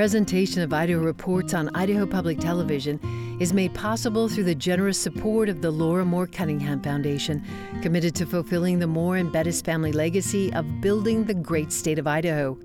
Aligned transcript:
Presentation 0.00 0.62
of 0.62 0.72
Idaho 0.72 1.00
Reports 1.00 1.52
on 1.52 1.68
Idaho 1.76 2.06
Public 2.06 2.38
Television 2.38 2.98
is 3.38 3.52
made 3.52 3.74
possible 3.74 4.30
through 4.30 4.44
the 4.44 4.54
generous 4.54 4.98
support 4.98 5.50
of 5.50 5.60
the 5.60 5.70
Laura 5.70 6.06
Moore 6.06 6.26
Cunningham 6.26 6.80
Foundation, 6.80 7.44
committed 7.82 8.14
to 8.14 8.24
fulfilling 8.24 8.78
the 8.78 8.86
Moore 8.86 9.18
and 9.18 9.30
Bettis 9.30 9.60
family 9.60 9.92
legacy 9.92 10.50
of 10.54 10.80
building 10.80 11.24
the 11.24 11.34
great 11.34 11.70
state 11.70 11.98
of 11.98 12.06
Idaho. 12.06 12.58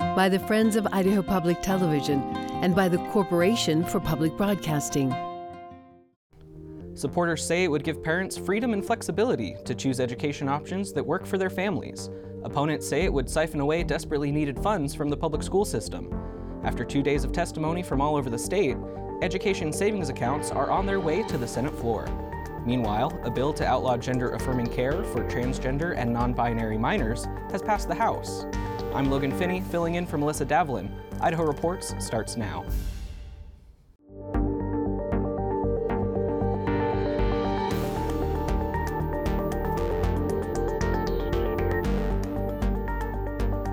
By 0.00 0.28
the 0.28 0.40
Friends 0.40 0.74
of 0.74 0.88
Idaho 0.90 1.22
Public 1.22 1.62
Television 1.62 2.20
and 2.64 2.74
by 2.74 2.88
the 2.88 2.98
Corporation 3.12 3.84
for 3.84 4.00
Public 4.00 4.36
Broadcasting. 4.36 5.14
Supporters 6.94 7.46
say 7.46 7.62
it 7.62 7.70
would 7.70 7.84
give 7.84 8.02
parents 8.02 8.36
freedom 8.36 8.72
and 8.72 8.84
flexibility 8.84 9.54
to 9.64 9.76
choose 9.76 10.00
education 10.00 10.48
options 10.48 10.92
that 10.92 11.06
work 11.06 11.24
for 11.24 11.38
their 11.38 11.50
families. 11.50 12.10
Opponents 12.42 12.88
say 12.88 13.04
it 13.04 13.12
would 13.12 13.30
siphon 13.30 13.60
away 13.60 13.84
desperately 13.84 14.32
needed 14.32 14.58
funds 14.58 14.92
from 14.92 15.08
the 15.08 15.16
public 15.16 15.44
school 15.44 15.64
system. 15.64 16.33
After 16.64 16.82
two 16.82 17.02
days 17.02 17.24
of 17.24 17.32
testimony 17.32 17.82
from 17.82 18.00
all 18.00 18.16
over 18.16 18.30
the 18.30 18.38
state, 18.38 18.78
education 19.20 19.70
savings 19.70 20.08
accounts 20.08 20.50
are 20.50 20.70
on 20.70 20.86
their 20.86 20.98
way 20.98 21.22
to 21.24 21.36
the 21.36 21.46
Senate 21.46 21.74
floor. 21.78 22.06
Meanwhile, 22.64 23.20
a 23.22 23.30
bill 23.30 23.52
to 23.52 23.66
outlaw 23.66 23.98
gender 23.98 24.30
affirming 24.30 24.68
care 24.68 25.04
for 25.04 25.28
transgender 25.28 25.94
and 25.94 26.10
non 26.10 26.32
binary 26.32 26.78
minors 26.78 27.26
has 27.50 27.60
passed 27.60 27.88
the 27.88 27.94
House. 27.94 28.46
I'm 28.94 29.10
Logan 29.10 29.30
Finney, 29.30 29.60
filling 29.60 29.96
in 29.96 30.06
for 30.06 30.16
Melissa 30.16 30.46
Davlin. 30.46 30.90
Idaho 31.20 31.44
Reports 31.44 31.94
starts 31.98 32.38
now. 32.38 32.64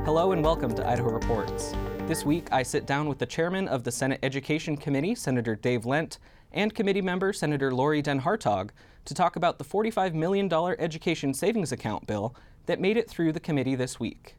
Hello 0.04 0.34
and 0.34 0.44
welcome 0.44 0.76
to 0.76 0.86
Idaho 0.86 1.10
Reports. 1.10 1.74
This 2.12 2.26
week, 2.26 2.50
I 2.52 2.62
sit 2.64 2.86
down 2.86 3.08
with 3.08 3.20
the 3.20 3.26
chairman 3.26 3.70
of 3.70 3.86
the 3.86 3.92
Senate 3.94 4.20
Education 4.22 4.76
Committee, 4.76 5.16
Senator 5.16 5.56
Dave 5.56 5.86
Lent, 5.86 6.20
and 6.52 6.76
committee 6.76 7.02
member 7.02 7.32
Senator 7.32 7.74
Lori 7.74 8.02
Den 8.02 8.20
Hartog 8.20 8.72
to 9.06 9.14
talk 9.14 9.38
about 9.38 9.58
the 9.58 9.64
$45 9.64 10.14
million 10.14 10.52
education 10.52 11.34
savings 11.34 11.72
account 11.72 12.08
bill 12.08 12.36
that 12.66 12.82
made 12.82 12.98
it 12.98 13.10
through 13.10 13.32
the 13.32 13.40
committee 13.40 13.76
this 13.76 13.98
week. 13.98 14.36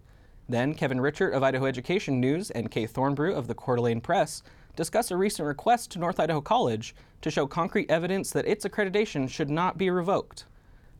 Then, 0.50 0.74
Kevin 0.74 0.98
Richert 0.98 1.32
of 1.32 1.42
Idaho 1.42 1.64
Education 1.64 2.20
News 2.20 2.50
and 2.50 2.70
Kaye 2.70 2.86
Thornbrugh 2.86 3.34
of 3.34 3.46
the 3.48 3.54
Coeur 3.54 3.76
d'Alene 3.76 4.02
Press 4.02 4.42
discuss 4.76 5.10
a 5.10 5.16
recent 5.16 5.48
request 5.48 5.90
to 5.92 5.98
North 5.98 6.20
Idaho 6.20 6.42
College 6.42 6.94
to 7.22 7.30
show 7.30 7.46
concrete 7.46 7.90
evidence 7.90 8.32
that 8.32 8.46
its 8.46 8.66
accreditation 8.66 9.30
should 9.30 9.48
not 9.48 9.78
be 9.78 9.88
revoked. 9.88 10.44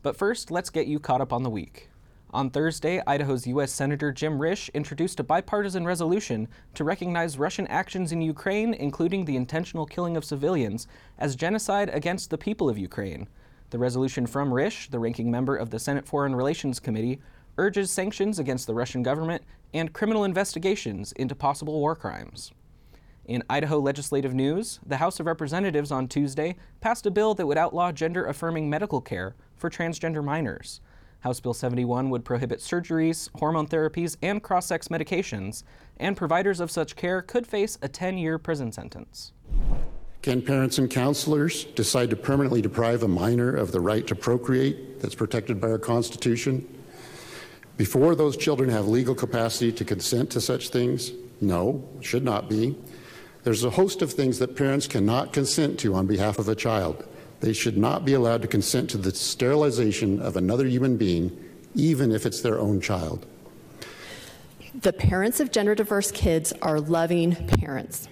But 0.03 0.17
first, 0.17 0.51
let's 0.51 0.71
get 0.71 0.87
you 0.87 0.99
caught 0.99 1.21
up 1.21 1.35
on 1.35 1.43
the 1.43 1.51
week. 1.51 1.91
On 2.35 2.49
Thursday, 2.49 3.03
Idaho's 3.07 3.47
U.S. 3.47 3.71
Senator 3.71 4.11
Jim 4.11 4.39
Risch 4.39 4.73
introduced 4.73 5.21
a 5.21 5.23
bipartisan 5.23 5.85
resolution 5.85 6.49
to 6.73 6.83
recognize 6.83 7.37
Russian 7.37 7.67
actions 7.67 8.11
in 8.11 8.23
Ukraine, 8.23 8.73
including 8.73 9.27
the 9.27 9.37
intentional 9.37 9.85
killing 9.85 10.17
of 10.17 10.25
civilians, 10.25 10.89
as 11.19 11.37
genocide 11.37 11.91
against 11.93 12.31
the 12.31 12.39
people 12.39 12.71
of 12.71 12.79
Ukraine. 12.79 13.29
The 13.69 13.79
resolution 13.79 14.27
from 14.27 14.51
Risch, 14.51 14.91
the 14.91 14.99
ranking 14.99 15.31
member 15.31 15.57
of 15.57 15.69
the 15.69 15.79
Senate 15.79 16.07
Foreign 16.07 16.35
Relations 16.35 16.81
Committee, 16.81 17.21
urges 17.59 17.91
sanctions 17.91 18.39
against 18.39 18.67
the 18.67 18.75
Russian 18.75 19.03
government 19.03 19.43
and 19.75 19.93
criminal 19.93 20.25
investigations 20.25 21.13
into 21.13 21.35
possible 21.35 21.81
war 21.81 21.95
crimes. 21.95 22.51
In 23.27 23.43
Idaho 23.51 23.79
legislative 23.79 24.33
news, 24.33 24.81
the 24.87 24.97
House 24.97 25.21
of 25.21 25.27
Representatives 25.27 25.93
on 25.93 26.09
Tuesday 26.09 26.57
passed 26.81 27.05
a 27.05 27.11
bill 27.11 27.35
that 27.35 27.47
would 27.47 27.59
outlaw 27.59 27.93
gender 27.93 28.25
affirming 28.25 28.71
medical 28.71 29.03
care 29.03 29.35
for 29.55 29.69
transgender 29.69 30.25
minors. 30.25 30.81
House 31.23 31.39
Bill 31.39 31.55
71 31.55 32.11
would 32.11 32.25
prohibit 32.25 32.59
surgeries, 32.59 33.29
hormone 33.37 33.69
therapies, 33.69 34.17
and 34.23 34.43
cross 34.43 34.67
sex 34.67 34.89
medications, 34.89 35.63
and 35.97 36.17
providers 36.17 36.59
of 36.59 36.71
such 36.71 36.97
care 36.97 37.23
could 37.23 37.47
face 37.47 37.79
a 37.81 37.89
10 37.89 38.19
year 38.19 38.39
prison 38.39 38.73
sentence. 38.73 39.33
Can 40.21 40.43
parents 40.43 40.79
and 40.79 40.91
counselors 40.91 41.65
decide 41.65 42.11
to 42.11 42.17
permanently 42.17 42.61
deprive 42.61 43.05
a 43.05 43.09
minor 43.09 43.55
of 43.55 43.71
the 43.71 43.81
right 43.81 44.07
to 44.09 44.17
procreate 44.17 45.01
that's 45.01 45.15
protected 45.15 45.61
by 45.61 45.71
our 45.71 45.79
Constitution? 45.79 46.67
Before 47.77 48.15
those 48.17 48.37
children 48.37 48.69
have 48.71 48.89
legal 48.89 49.15
capacity 49.15 49.73
to 49.73 49.85
consent 49.85 50.31
to 50.31 50.41
such 50.41 50.71
things? 50.71 51.13
No, 51.41 51.89
should 52.01 52.25
not 52.25 52.49
be. 52.49 52.77
There's 53.45 53.65
a 53.65 53.71
host 53.71 54.03
of 54.03 54.13
things 54.13 54.39
that 54.41 54.57
parents 54.57 54.89
cannot 54.89 55.33
consent 55.33 55.79
to 55.81 55.95
on 55.95 56.07
behalf 56.07 56.39
of 56.39 56.49
a 56.49 56.55
child. 56.55 57.05
They 57.43 57.53
should 57.53 57.77
not 57.77 58.05
be 58.05 58.15
allowed 58.15 58.43
to 58.43 58.49
consent 58.49 58.89
to 58.91 58.99
the 58.99 59.13
sterilization 59.13 60.23
of 60.23 60.37
another 60.37 60.65
human 60.65 60.97
being, 60.97 61.37
even 61.75 62.13
if 62.13 62.25
it's 62.25 62.41
their 62.41 62.61
own 62.61 62.81
child. 62.81 63.27
The 64.81 64.93
parents 64.93 65.41
of 65.41 65.51
gender 65.51 65.75
diverse 65.75 66.13
kids 66.13 66.53
are 66.63 66.79
loving 66.81 67.35
parents. 67.35 68.09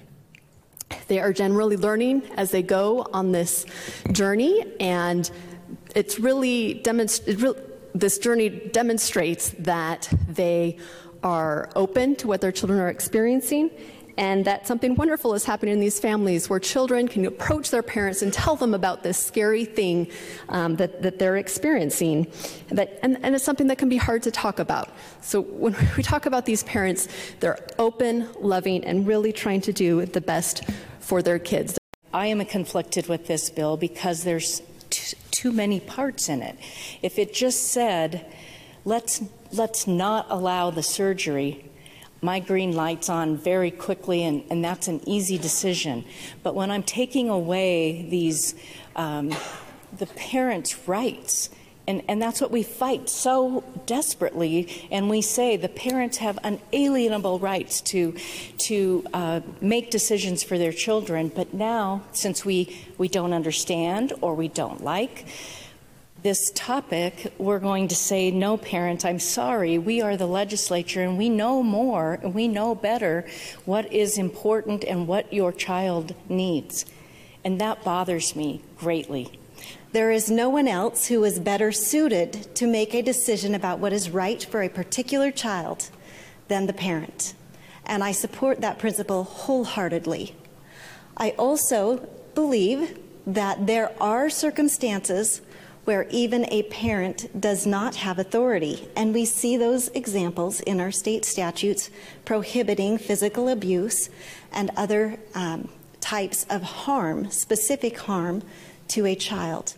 They 1.07 1.21
are 1.21 1.33
generally 1.33 1.77
learning 1.77 2.25
as 2.37 2.51
they 2.51 2.63
go 2.63 3.07
on 3.13 3.31
this 3.31 3.67
journey, 4.11 4.65
and 4.81 5.31
it's 5.95 6.19
really 6.19 6.81
demonst- 6.85 7.57
this 7.95 8.19
journey 8.19 8.49
demonstrates 8.49 9.51
that 9.61 10.13
they 10.29 10.77
are 11.23 11.71
open 11.77 12.17
to 12.17 12.27
what 12.27 12.41
their 12.41 12.53
children 12.53 12.81
are 12.81 12.89
experiencing 12.89 13.71
and 14.21 14.45
that 14.45 14.67
something 14.67 14.97
wonderful 14.97 15.33
is 15.33 15.45
happening 15.47 15.73
in 15.73 15.81
these 15.81 15.99
families 15.99 16.51
where 16.51 16.61
children 16.61 17.09
can 17.09 17.25
approach 17.25 17.71
their 17.71 17.83
parents 17.83 18.21
and 18.21 18.31
tell 18.31 18.55
them 18.55 18.75
about 18.75 19.03
this 19.03 19.17
scary 19.17 19.65
thing 19.65 20.09
um, 20.51 20.77
that, 20.77 21.01
that 21.01 21.19
they're 21.19 21.39
experiencing. 21.39 22.27
That, 22.69 22.99
and, 23.03 23.19
and 23.23 23.35
it's 23.35 23.43
something 23.43 23.69
that 23.69 23.79
can 23.79 23.89
be 23.89 23.97
hard 23.97 24.23
to 24.25 24.31
talk 24.31 24.59
about. 24.59 24.91
So 25.23 25.41
when 25.41 25.75
we 25.97 26.03
talk 26.03 26.27
about 26.27 26.45
these 26.45 26.63
parents, 26.65 27.09
they're 27.41 27.67
open, 27.79 28.29
loving, 28.39 28.85
and 28.85 29.07
really 29.07 29.33
trying 29.33 29.63
to 29.63 29.73
do 29.73 30.05
the 30.05 30.21
best 30.21 30.65
for 30.99 31.23
their 31.23 31.39
kids. 31.39 31.79
I 32.13 32.27
am 32.27 32.45
conflicted 32.45 33.09
with 33.09 33.27
this 33.27 33.49
bill 33.49 33.79
because 33.79 34.23
there's 34.23 34.61
t- 34.91 35.17
too 35.31 35.51
many 35.51 35.81
parts 35.81 36.29
in 36.29 36.43
it. 36.43 36.59
If 37.01 37.19
it 37.19 37.33
just 37.33 37.69
said, 37.69 38.27
let's, 38.85 39.23
let's 39.51 39.87
not 39.87 40.27
allow 40.29 40.69
the 40.71 40.83
surgery, 40.83 41.70
my 42.23 42.41
green 42.41 42.73
light's 42.73 43.09
on 43.09 43.37
very 43.37 43.71
quickly, 43.71 44.25
and, 44.25 44.45
and 44.51 44.65
that's 44.65 44.89
an 44.89 45.01
easy 45.09 45.39
decision. 45.39 46.05
But 46.43 46.55
when 46.55 46.71
I'm 46.71 46.83
taking 46.83 47.29
away 47.29 48.07
these, 48.09 48.55
um, 48.97 49.35
the 49.97 50.07
parents' 50.07 50.87
rights, 50.87 51.51
and, 51.89 52.03
and 52.09 52.21
that's 52.23 52.41
what 52.41 52.51
we 52.51 52.63
fight 52.63 53.09
so 53.09 53.65
desperately, 53.87 54.87
and 54.93 55.09
we 55.09 55.23
say 55.23 55.57
the 55.57 55.69
parents 55.69 56.19
have 56.19 56.39
unalienable 56.45 57.39
rights 57.39 57.81
to, 57.81 58.15
to 58.59 59.05
uh, 59.13 59.41
make 59.61 59.91
decisions 59.91 60.43
for 60.43 60.59
their 60.59 60.73
children. 60.73 61.33
But 61.35 61.55
now, 61.55 62.03
since 62.13 62.45
we, 62.45 62.79
we 62.99 63.09
don't 63.09 63.33
understand 63.33 64.13
or 64.21 64.35
we 64.35 64.49
don't 64.49 64.85
like, 64.85 65.27
this 66.23 66.51
topic, 66.55 67.33
we're 67.39 67.59
going 67.59 67.89
to 67.89 67.95
say, 67.95 68.31
no, 68.31 68.57
parents, 68.57 69.05
I'm 69.05 69.19
sorry. 69.19 69.79
We 69.79 70.03
are 70.03 70.17
the 70.17 70.27
legislature 70.27 71.03
and 71.03 71.17
we 71.17 71.29
know 71.29 71.63
more 71.63 72.19
and 72.23 72.35
we 72.35 72.47
know 72.47 72.75
better 72.75 73.27
what 73.65 73.91
is 73.93 74.19
important 74.19 74.85
and 74.85 75.09
what 75.09 75.33
your 75.33 75.53
child 75.53 76.15
needs. 76.29 76.85
And 77.43 77.61
that 77.61 77.83
bothers 77.85 78.37
me 78.37 78.61
greatly. 78.79 79.39
There 79.93 80.11
is 80.11 80.31
no 80.31 80.51
one 80.51 80.69
else 80.69 81.07
who 81.07 81.25
is 81.25 81.41
better 81.41 81.73
suited 81.73 82.55
to 82.55 82.67
make 82.67 82.95
a 82.95 83.03
decision 83.03 83.55
about 83.55 83.79
what 83.79 83.93
is 83.93 84.11
right 84.11 84.45
for 84.45 84.63
a 84.63 84.69
particular 84.69 85.31
child 85.31 85.91
than 86.49 86.67
the 86.67 86.73
parent. 86.73 87.35
And 87.87 88.05
I 88.05 88.13
support 88.13 88.61
that 88.61 88.79
principle 88.79 89.25
wholeheartedly. 89.25 90.35
I 91.17 91.31
also 91.31 92.09
believe 92.35 92.99
that 93.27 93.67
there 93.67 93.93
are 94.01 94.31
circumstances 94.31 95.41
where 95.85 96.07
even 96.11 96.45
a 96.51 96.63
parent 96.65 97.41
does 97.41 97.67
not 97.67 97.97
have 97.97 98.19
authority. 98.19 98.89
And 98.97 99.15
we 99.15 99.25
see 99.25 99.57
those 99.57 99.89
examples 99.89 100.61
in 100.61 100.81
our 100.81 100.91
state 100.91 101.25
statutes 101.25 101.91
prohibiting 102.25 102.99
physical 102.99 103.49
abuse 103.49 104.11
and 104.53 104.71
other 104.77 105.19
um, 105.35 105.69
types 106.01 106.47
of 106.51 106.63
harm, 106.63 107.31
specific 107.31 107.99
harm 107.99 108.43
to 108.89 109.07
a 109.07 109.15
child. 109.15 109.75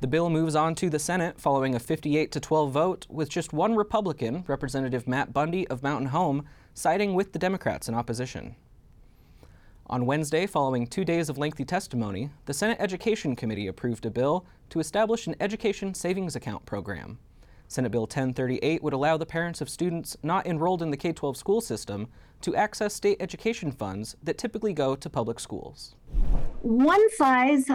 The 0.00 0.06
bill 0.06 0.30
moves 0.30 0.54
on 0.54 0.74
to 0.76 0.90
the 0.90 0.98
Senate 0.98 1.40
following 1.40 1.74
a 1.74 1.80
58 1.80 2.30
to 2.30 2.40
12 2.40 2.70
vote, 2.70 3.06
with 3.08 3.28
just 3.28 3.52
one 3.52 3.74
Republican, 3.74 4.44
Representative 4.46 5.08
Matt 5.08 5.32
Bundy 5.32 5.66
of 5.66 5.82
Mountain 5.82 6.08
Home, 6.08 6.44
siding 6.72 7.14
with 7.14 7.32
the 7.32 7.38
Democrats 7.38 7.88
in 7.88 7.94
opposition. 7.96 8.54
On 9.90 10.04
Wednesday, 10.04 10.46
following 10.46 10.86
two 10.86 11.02
days 11.02 11.30
of 11.30 11.38
lengthy 11.38 11.64
testimony, 11.64 12.28
the 12.44 12.52
Senate 12.52 12.76
Education 12.78 13.34
Committee 13.34 13.68
approved 13.68 14.04
a 14.04 14.10
bill 14.10 14.44
to 14.68 14.80
establish 14.80 15.26
an 15.26 15.34
education 15.40 15.94
savings 15.94 16.36
account 16.36 16.66
program. 16.66 17.18
Senate 17.68 17.90
Bill 17.90 18.02
1038 18.02 18.82
would 18.82 18.92
allow 18.92 19.16
the 19.16 19.24
parents 19.24 19.62
of 19.62 19.70
students 19.70 20.14
not 20.22 20.46
enrolled 20.46 20.82
in 20.82 20.90
the 20.90 20.96
K 20.98 21.14
12 21.14 21.38
school 21.38 21.62
system 21.62 22.06
to 22.42 22.54
access 22.54 22.92
state 22.92 23.16
education 23.18 23.72
funds 23.72 24.14
that 24.22 24.36
typically 24.36 24.74
go 24.74 24.94
to 24.94 25.08
public 25.08 25.40
schools. 25.40 25.94
One 26.60 27.10
size 27.12 27.70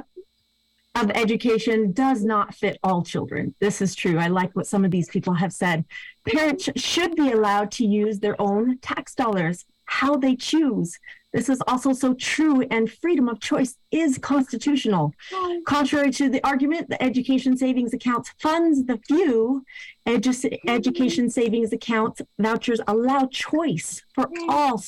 of 0.93 1.09
education 1.15 1.93
does 1.93 2.23
not 2.23 2.53
fit 2.53 2.77
all 2.83 3.01
children. 3.01 3.55
This 3.59 3.81
is 3.81 3.95
true. 3.95 4.19
I 4.19 4.27
like 4.27 4.55
what 4.55 4.67
some 4.67 4.85
of 4.85 4.91
these 4.91 5.09
people 5.09 5.33
have 5.33 5.51
said. 5.51 5.83
Parents 6.27 6.69
should 6.75 7.15
be 7.15 7.31
allowed 7.31 7.71
to 7.71 7.85
use 7.87 8.19
their 8.19 8.39
own 8.39 8.77
tax 8.79 9.15
dollars 9.15 9.65
how 9.85 10.15
they 10.15 10.35
choose. 10.35 10.97
This 11.33 11.49
is 11.49 11.61
also 11.67 11.93
so 11.93 12.13
true, 12.13 12.61
and 12.69 12.91
freedom 12.91 13.27
of 13.27 13.39
choice 13.39 13.75
is 13.91 14.19
constitutional. 14.19 15.13
Contrary 15.65 16.11
to 16.11 16.29
the 16.29 16.45
argument, 16.45 16.89
the 16.89 17.01
education 17.01 17.57
savings 17.57 17.93
accounts 17.93 18.31
funds 18.39 18.85
the 18.85 18.99
few. 19.07 19.65
Edu- 20.05 20.59
education 20.67 21.29
savings 21.29 21.73
accounts 21.73 22.21
vouchers 22.37 22.81
allow 22.87 23.25
choice 23.31 24.03
for 24.13 24.29
all 24.47 24.79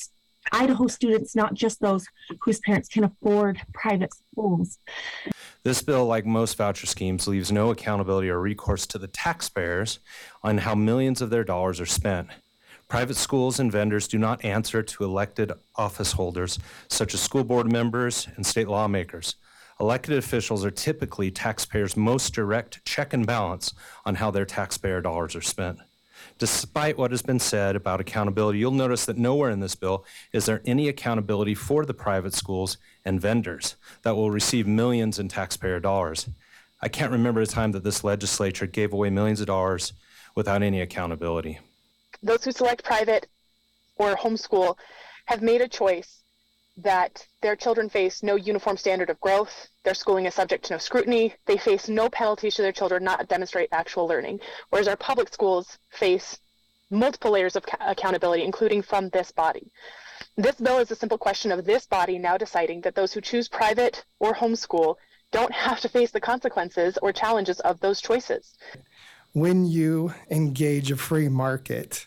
Idaho 0.52 0.86
students, 0.86 1.34
not 1.34 1.54
just 1.54 1.80
those 1.80 2.06
whose 2.40 2.60
parents 2.60 2.88
can 2.88 3.02
afford 3.02 3.60
private 3.74 4.10
schools. 4.14 4.78
This 5.64 5.82
bill, 5.82 6.06
like 6.06 6.24
most 6.24 6.56
voucher 6.56 6.86
schemes, 6.86 7.26
leaves 7.26 7.50
no 7.50 7.70
accountability 7.70 8.28
or 8.28 8.40
recourse 8.40 8.86
to 8.86 8.98
the 8.98 9.08
taxpayers 9.08 9.98
on 10.44 10.58
how 10.58 10.76
millions 10.76 11.20
of 11.20 11.30
their 11.30 11.42
dollars 11.42 11.80
are 11.80 11.86
spent. 11.86 12.28
Private 12.88 13.16
schools 13.16 13.58
and 13.58 13.72
vendors 13.72 14.06
do 14.06 14.16
not 14.16 14.44
answer 14.44 14.80
to 14.80 15.04
elected 15.04 15.50
office 15.74 16.12
holders, 16.12 16.56
such 16.88 17.14
as 17.14 17.20
school 17.20 17.42
board 17.42 17.70
members 17.70 18.28
and 18.36 18.46
state 18.46 18.68
lawmakers. 18.68 19.34
Elected 19.80 20.16
officials 20.16 20.64
are 20.64 20.70
typically 20.70 21.32
taxpayers' 21.32 21.96
most 21.96 22.32
direct 22.32 22.84
check 22.84 23.12
and 23.12 23.26
balance 23.26 23.74
on 24.04 24.14
how 24.14 24.30
their 24.30 24.44
taxpayer 24.44 25.00
dollars 25.00 25.34
are 25.34 25.42
spent. 25.42 25.80
Despite 26.38 26.96
what 26.96 27.10
has 27.10 27.22
been 27.22 27.40
said 27.40 27.74
about 27.74 28.00
accountability, 28.00 28.60
you'll 28.60 28.70
notice 28.70 29.04
that 29.06 29.18
nowhere 29.18 29.50
in 29.50 29.58
this 29.58 29.74
bill 29.74 30.04
is 30.32 30.46
there 30.46 30.62
any 30.64 30.88
accountability 30.88 31.56
for 31.56 31.84
the 31.84 31.92
private 31.92 32.34
schools 32.34 32.78
and 33.04 33.20
vendors 33.20 33.74
that 34.02 34.14
will 34.14 34.30
receive 34.30 34.68
millions 34.68 35.18
in 35.18 35.28
taxpayer 35.28 35.80
dollars. 35.80 36.28
I 36.80 36.88
can't 36.88 37.12
remember 37.12 37.40
a 37.40 37.46
time 37.46 37.72
that 37.72 37.82
this 37.82 38.04
legislature 38.04 38.66
gave 38.66 38.92
away 38.92 39.10
millions 39.10 39.40
of 39.40 39.48
dollars 39.48 39.92
without 40.36 40.62
any 40.62 40.80
accountability 40.80 41.58
those 42.22 42.44
who 42.44 42.52
select 42.52 42.84
private 42.84 43.26
or 43.96 44.16
homeschool 44.16 44.76
have 45.26 45.42
made 45.42 45.60
a 45.60 45.68
choice 45.68 46.20
that 46.76 47.26
their 47.40 47.56
children 47.56 47.88
face 47.88 48.22
no 48.22 48.34
uniform 48.36 48.76
standard 48.76 49.08
of 49.08 49.20
growth. 49.20 49.68
Their 49.82 49.94
schooling 49.94 50.26
is 50.26 50.34
subject 50.34 50.66
to 50.66 50.74
no 50.74 50.78
scrutiny. 50.78 51.34
They 51.46 51.56
face 51.56 51.88
no 51.88 52.10
penalties 52.10 52.54
to 52.56 52.62
their 52.62 52.72
children 52.72 53.02
not 53.02 53.28
demonstrate 53.28 53.70
actual 53.72 54.06
learning. 54.06 54.40
Whereas 54.70 54.88
our 54.88 54.96
public 54.96 55.32
schools 55.32 55.78
face 55.90 56.38
multiple 56.90 57.30
layers 57.32 57.56
of 57.56 57.64
accountability, 57.80 58.44
including 58.44 58.82
from 58.82 59.08
this 59.08 59.32
body. 59.32 59.70
This 60.36 60.56
bill 60.56 60.78
is 60.78 60.90
a 60.90 60.96
simple 60.96 61.18
question 61.18 61.50
of 61.50 61.64
this 61.64 61.86
body 61.86 62.18
now 62.18 62.36
deciding 62.36 62.82
that 62.82 62.94
those 62.94 63.12
who 63.12 63.20
choose 63.20 63.48
private 63.48 64.04
or 64.18 64.34
homeschool 64.34 64.96
don't 65.32 65.52
have 65.52 65.80
to 65.80 65.88
face 65.88 66.10
the 66.10 66.20
consequences 66.20 66.98
or 67.02 67.12
challenges 67.12 67.58
of 67.60 67.80
those 67.80 68.00
choices. 68.00 68.54
When 69.36 69.66
you 69.66 70.14
engage 70.30 70.90
a 70.90 70.96
free 70.96 71.28
market, 71.28 72.06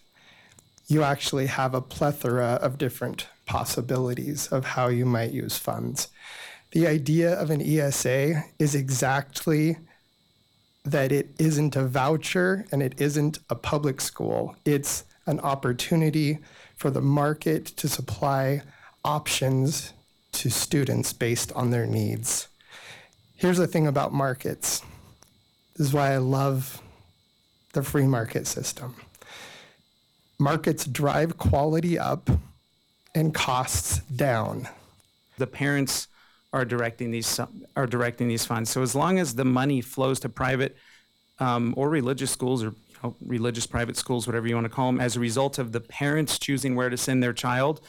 you 0.88 1.04
actually 1.04 1.46
have 1.46 1.76
a 1.76 1.80
plethora 1.80 2.58
of 2.60 2.80
different 2.80 3.28
possibilities 3.46 4.48
of 4.48 4.66
how 4.66 4.88
you 4.88 5.06
might 5.06 5.30
use 5.30 5.56
funds. 5.56 6.08
The 6.72 6.88
idea 6.88 7.40
of 7.40 7.52
an 7.52 7.62
ESA 7.62 8.46
is 8.58 8.74
exactly 8.74 9.78
that 10.84 11.12
it 11.12 11.30
isn't 11.38 11.76
a 11.76 11.86
voucher 11.86 12.66
and 12.72 12.82
it 12.82 13.00
isn't 13.00 13.38
a 13.48 13.54
public 13.54 14.02
school. 14.02 14.56
It's 14.66 15.04
an 15.28 15.40
opportunity 15.42 16.40
for 16.78 16.90
the 16.90 17.00
market 17.00 17.68
to 17.78 17.88
supply 17.88 18.64
options 19.06 19.94
to 20.32 20.50
students 20.50 21.14
based 21.14 21.52
on 21.52 21.70
their 21.70 21.86
needs. 21.86 22.48
Here's 23.36 23.60
the 23.60 23.68
thing 23.68 23.86
about 23.86 24.14
markets. 24.14 24.82
This 25.78 25.90
is 25.90 25.94
why 25.94 26.14
I 26.14 26.18
love 26.18 26.82
the 27.74 27.84
free 27.84 28.08
market 28.08 28.48
system 28.48 28.96
markets 30.40 30.86
drive 30.86 31.38
quality 31.38 32.00
up 32.00 32.30
and 33.14 33.34
costs 33.34 34.00
down. 34.00 34.68
The 35.38 35.48
parents 35.48 36.08
are 36.52 36.66
directing 36.66 37.12
these 37.12 37.40
are 37.76 37.86
directing 37.86 38.28
these 38.28 38.46
funds. 38.46 38.70
So 38.70 38.82
as 38.82 38.96
long 38.96 39.20
as 39.20 39.36
the 39.36 39.46
money 39.46 39.82
flows 39.82 40.20
to 40.22 40.30
private 40.30 40.78
um, 41.40 41.74
or 41.78 41.90
religious 41.90 42.32
schools 42.32 42.64
or 42.64 42.68
you 42.68 42.98
know, 43.04 43.16
religious 43.22 43.68
private 43.68 43.98
schools, 43.98 44.26
whatever 44.26 44.48
you 44.48 44.56
want 44.56 44.66
to 44.66 44.70
call 44.70 44.88
them, 44.88 45.00
as 45.00 45.16
a 45.16 45.20
result 45.20 45.60
of 45.60 45.72
the 45.72 45.82
parents 45.82 46.40
choosing 46.40 46.76
where 46.76 46.90
to 46.90 46.98
send 46.98 47.22
their 47.22 47.34
child, 47.34 47.82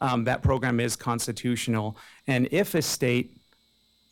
um, 0.00 0.24
that 0.24 0.42
program 0.42 0.80
is 0.80 0.96
constitutional. 0.96 1.96
And 2.26 2.48
if 2.50 2.74
a 2.74 2.82
state 2.82 3.37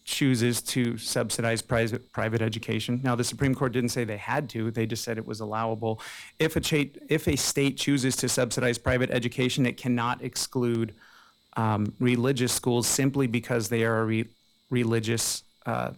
chooses 0.06 0.62
to 0.62 0.96
subsidize 0.96 1.60
private 1.60 2.10
private 2.12 2.40
education. 2.40 3.00
Now, 3.02 3.16
the 3.16 3.24
Supreme 3.24 3.54
Court 3.54 3.72
didn't 3.72 3.90
say 3.90 4.04
they 4.04 4.16
had 4.16 4.48
to; 4.50 4.70
they 4.70 4.86
just 4.86 5.04
said 5.04 5.18
it 5.18 5.26
was 5.26 5.40
allowable. 5.40 6.00
If 6.38 6.56
a 6.56 6.62
state 6.62 6.96
if 7.08 7.28
a 7.28 7.36
state 7.36 7.76
chooses 7.76 8.16
to 8.16 8.28
subsidize 8.28 8.78
private 8.78 9.10
education, 9.10 9.66
it 9.66 9.76
cannot 9.76 10.22
exclude 10.22 10.94
um, 11.56 11.92
religious 11.98 12.52
schools 12.52 12.86
simply 12.86 13.26
because 13.26 13.68
they 13.68 13.84
are 13.84 14.00
a 14.00 14.04
re- 14.04 14.28
religious 14.70 15.42
uh, 15.66 15.90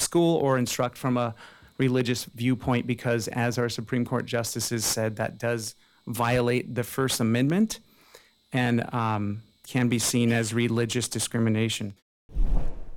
school 0.00 0.36
or 0.38 0.58
instruct 0.58 0.98
from 0.98 1.16
a 1.16 1.34
religious 1.78 2.24
viewpoint. 2.24 2.86
Because, 2.86 3.28
as 3.28 3.58
our 3.58 3.68
Supreme 3.68 4.04
Court 4.04 4.26
justices 4.26 4.84
said, 4.84 5.16
that 5.16 5.38
does 5.38 5.76
violate 6.08 6.74
the 6.74 6.82
First 6.82 7.20
Amendment 7.20 7.78
and 8.52 8.92
um, 8.92 9.42
can 9.68 9.88
be 9.88 10.00
seen 10.00 10.32
as 10.32 10.52
religious 10.52 11.08
discrimination. 11.08 11.94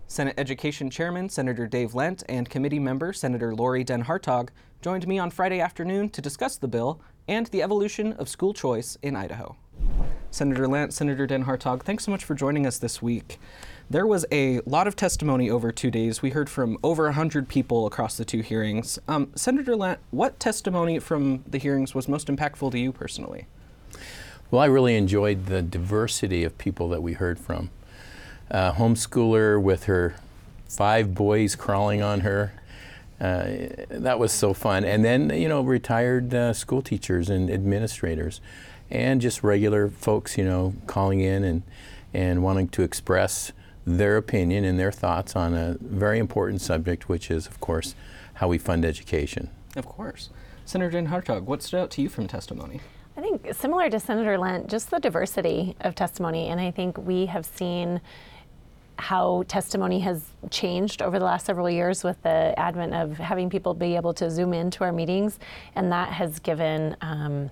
Senate 0.08 0.36
Education 0.38 0.90
Chairman 0.90 1.30
Senator 1.30 1.66
Dave 1.66 1.96
Lent 1.96 2.24
and 2.30 2.50
committee 2.50 2.80
member 2.80 3.12
Senator 3.12 3.56
Lori 3.56 3.84
Den 3.84 4.04
Hartog 4.04 4.50
joined 4.82 5.08
me 5.08 5.18
on 5.18 5.32
Friday 5.32 5.60
afternoon 5.60 6.10
to 6.12 6.22
discuss 6.22 6.58
the 6.58 6.68
bill 6.68 7.02
and 7.28 7.48
the 7.48 7.64
evolution 7.64 8.14
of 8.14 8.30
school 8.30 8.54
choice 8.54 8.98
in 9.02 9.16
Idaho. 9.16 9.56
Senator 10.30 10.68
Lent, 10.68 10.94
Senator 10.94 11.26
Den 11.26 11.46
Hartog, 11.46 11.82
thanks 11.82 12.04
so 12.04 12.12
much 12.12 12.24
for 12.24 12.36
joining 12.36 12.68
us 12.68 12.78
this 12.78 13.02
week. 13.02 13.40
There 13.90 14.06
was 14.06 14.26
a 14.32 14.60
lot 14.68 14.86
of 14.86 14.96
testimony 14.96 15.50
over 15.50 15.72
two 15.72 15.90
days. 15.90 16.22
We 16.22 16.30
heard 16.30 16.50
from 16.52 16.78
over 16.84 17.06
100 17.06 17.50
people 17.50 17.88
across 17.88 18.16
the 18.16 18.26
two 18.26 18.42
hearings. 18.42 19.00
Um, 19.08 19.32
Senator 19.36 19.76
Lent, 19.76 20.00
what 20.12 20.40
testimony 20.40 21.00
from 21.00 21.44
the 21.48 21.58
hearings 21.58 21.96
was 21.96 22.08
most 22.08 22.28
impactful 22.28 22.72
to 22.72 22.80
you 22.80 22.92
personally? 22.92 23.48
Well, 24.52 24.62
I 24.62 24.66
really 24.66 24.96
enjoyed 24.96 25.48
the 25.48 25.64
diversity 25.64 26.44
of 26.44 26.58
people 26.60 26.90
that 26.90 27.02
we 27.02 27.14
heard 27.14 27.40
from 27.40 27.72
uh, 28.52 28.74
homeschooler 28.74 29.62
with 29.62 29.86
her 29.86 30.16
five 30.68 31.14
boys 31.14 31.56
crawling 31.56 32.02
on 32.02 32.22
her. 32.22 32.54
Uh, 33.20 33.46
that 33.90 34.20
was 34.20 34.32
so 34.32 34.54
fun. 34.54 34.84
And 34.84 35.06
then, 35.06 35.30
you 35.30 35.48
know, 35.48 35.62
retired 35.62 36.34
uh, 36.34 36.54
school 36.54 36.82
teachers 36.82 37.30
and 37.30 37.50
administrators, 37.50 38.42
and 38.92 39.22
just 39.22 39.44
regular 39.44 39.90
folks, 39.90 40.38
you 40.38 40.44
know, 40.44 40.74
calling 40.86 41.22
in 41.22 41.44
and, 41.44 41.64
and 42.14 42.44
wanting 42.44 42.68
to 42.70 42.82
express 42.84 43.52
their 43.86 44.18
opinion 44.18 44.66
and 44.66 44.78
their 44.80 44.92
thoughts 44.92 45.36
on 45.36 45.54
a 45.54 45.78
very 45.80 46.20
important 46.20 46.60
subject, 46.60 47.08
which 47.08 47.32
is, 47.32 47.48
of 47.48 47.60
course, 47.60 47.96
how 48.36 48.48
we 48.48 48.58
fund 48.58 48.84
education. 48.84 49.50
Of 49.76 49.86
course. 49.86 50.30
Senator 50.66 50.92
Den 50.92 51.08
Hartog, 51.08 51.44
what 51.44 51.62
stood 51.62 51.80
out 51.80 51.92
to 51.92 52.02
you 52.02 52.10
from 52.10 52.28
testimony? 52.28 52.82
I 53.16 53.22
think 53.22 53.54
similar 53.54 53.90
to 53.90 54.00
Senator 54.00 54.38
Lent, 54.38 54.68
just 54.68 54.92
the 54.92 55.00
diversity 55.00 55.76
of 55.82 55.96
testimony. 55.96 56.48
And 56.50 56.60
I 56.60 56.72
think 56.72 56.98
we 56.98 57.28
have 57.28 57.46
seen 57.46 58.02
how 58.98 59.44
testimony 59.48 60.00
has 60.00 60.24
changed 60.50 61.02
over 61.02 61.20
the 61.20 61.26
last 61.26 61.46
several 61.46 61.70
years 61.70 62.04
with 62.04 62.22
the 62.24 62.54
advent 62.58 62.94
of 62.94 63.18
having 63.18 63.50
people 63.50 63.74
be 63.74 63.96
able 63.96 64.14
to 64.14 64.30
zoom 64.30 64.54
into 64.54 64.84
our 64.84 64.92
meetings, 64.92 65.40
and 65.76 65.92
that 65.92 66.10
has 66.10 66.40
given 66.40 66.96
um, 67.02 67.52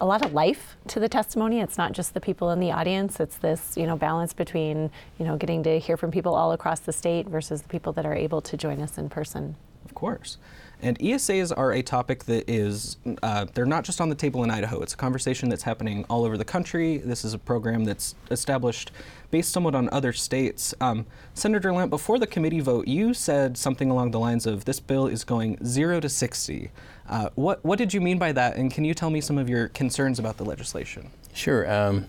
a 0.00 0.06
lot 0.06 0.24
of 0.24 0.32
life 0.32 0.76
to 0.86 1.00
the 1.00 1.08
testimony. 1.08 1.60
It's 1.60 1.76
not 1.76 1.92
just 1.92 2.14
the 2.14 2.20
people 2.20 2.50
in 2.50 2.60
the 2.60 2.70
audience. 2.70 3.18
It's 3.18 3.36
this, 3.36 3.76
you 3.76 3.86
know, 3.86 3.96
balance 3.96 4.32
between, 4.32 4.90
you 5.18 5.26
know, 5.26 5.36
getting 5.36 5.62
to 5.64 5.78
hear 5.78 5.96
from 5.96 6.10
people 6.10 6.34
all 6.34 6.52
across 6.52 6.80
the 6.80 6.92
state 6.92 7.26
versus 7.26 7.62
the 7.62 7.68
people 7.68 7.92
that 7.94 8.06
are 8.06 8.14
able 8.14 8.40
to 8.42 8.56
join 8.56 8.80
us 8.80 8.98
in 8.98 9.08
person. 9.08 9.56
Of 9.84 9.94
course. 9.94 10.38
And 10.80 10.96
ESAs 11.00 11.52
are 11.56 11.72
a 11.72 11.82
topic 11.82 12.24
that 12.24 12.48
is, 12.48 12.98
uh, 13.22 13.46
they're 13.54 13.66
not 13.66 13.84
just 13.84 14.00
on 14.00 14.08
the 14.08 14.14
table 14.14 14.44
in 14.44 14.50
Idaho. 14.50 14.80
It's 14.80 14.94
a 14.94 14.96
conversation 14.96 15.48
that's 15.48 15.64
happening 15.64 16.04
all 16.08 16.24
over 16.24 16.36
the 16.36 16.44
country. 16.44 16.98
This 16.98 17.24
is 17.24 17.34
a 17.34 17.38
program 17.38 17.84
that's 17.84 18.14
established 18.30 18.92
based 19.30 19.50
somewhat 19.50 19.74
on 19.74 19.88
other 19.90 20.12
states. 20.12 20.74
Um, 20.80 21.04
Senator 21.34 21.72
Lent, 21.72 21.90
before 21.90 22.18
the 22.18 22.28
committee 22.28 22.60
vote, 22.60 22.86
you 22.86 23.12
said 23.12 23.58
something 23.58 23.90
along 23.90 24.12
the 24.12 24.20
lines 24.20 24.46
of 24.46 24.64
this 24.66 24.78
bill 24.78 25.08
is 25.08 25.24
going 25.24 25.58
zero 25.64 25.98
to 25.98 26.08
60. 26.08 26.70
Uh, 27.08 27.30
what, 27.34 27.64
what 27.64 27.78
did 27.78 27.92
you 27.92 28.00
mean 28.00 28.18
by 28.18 28.30
that? 28.32 28.56
And 28.56 28.70
can 28.70 28.84
you 28.84 28.94
tell 28.94 29.10
me 29.10 29.20
some 29.20 29.36
of 29.36 29.48
your 29.48 29.68
concerns 29.68 30.20
about 30.20 30.36
the 30.36 30.44
legislation? 30.44 31.10
Sure. 31.34 31.70
Um, 31.70 32.06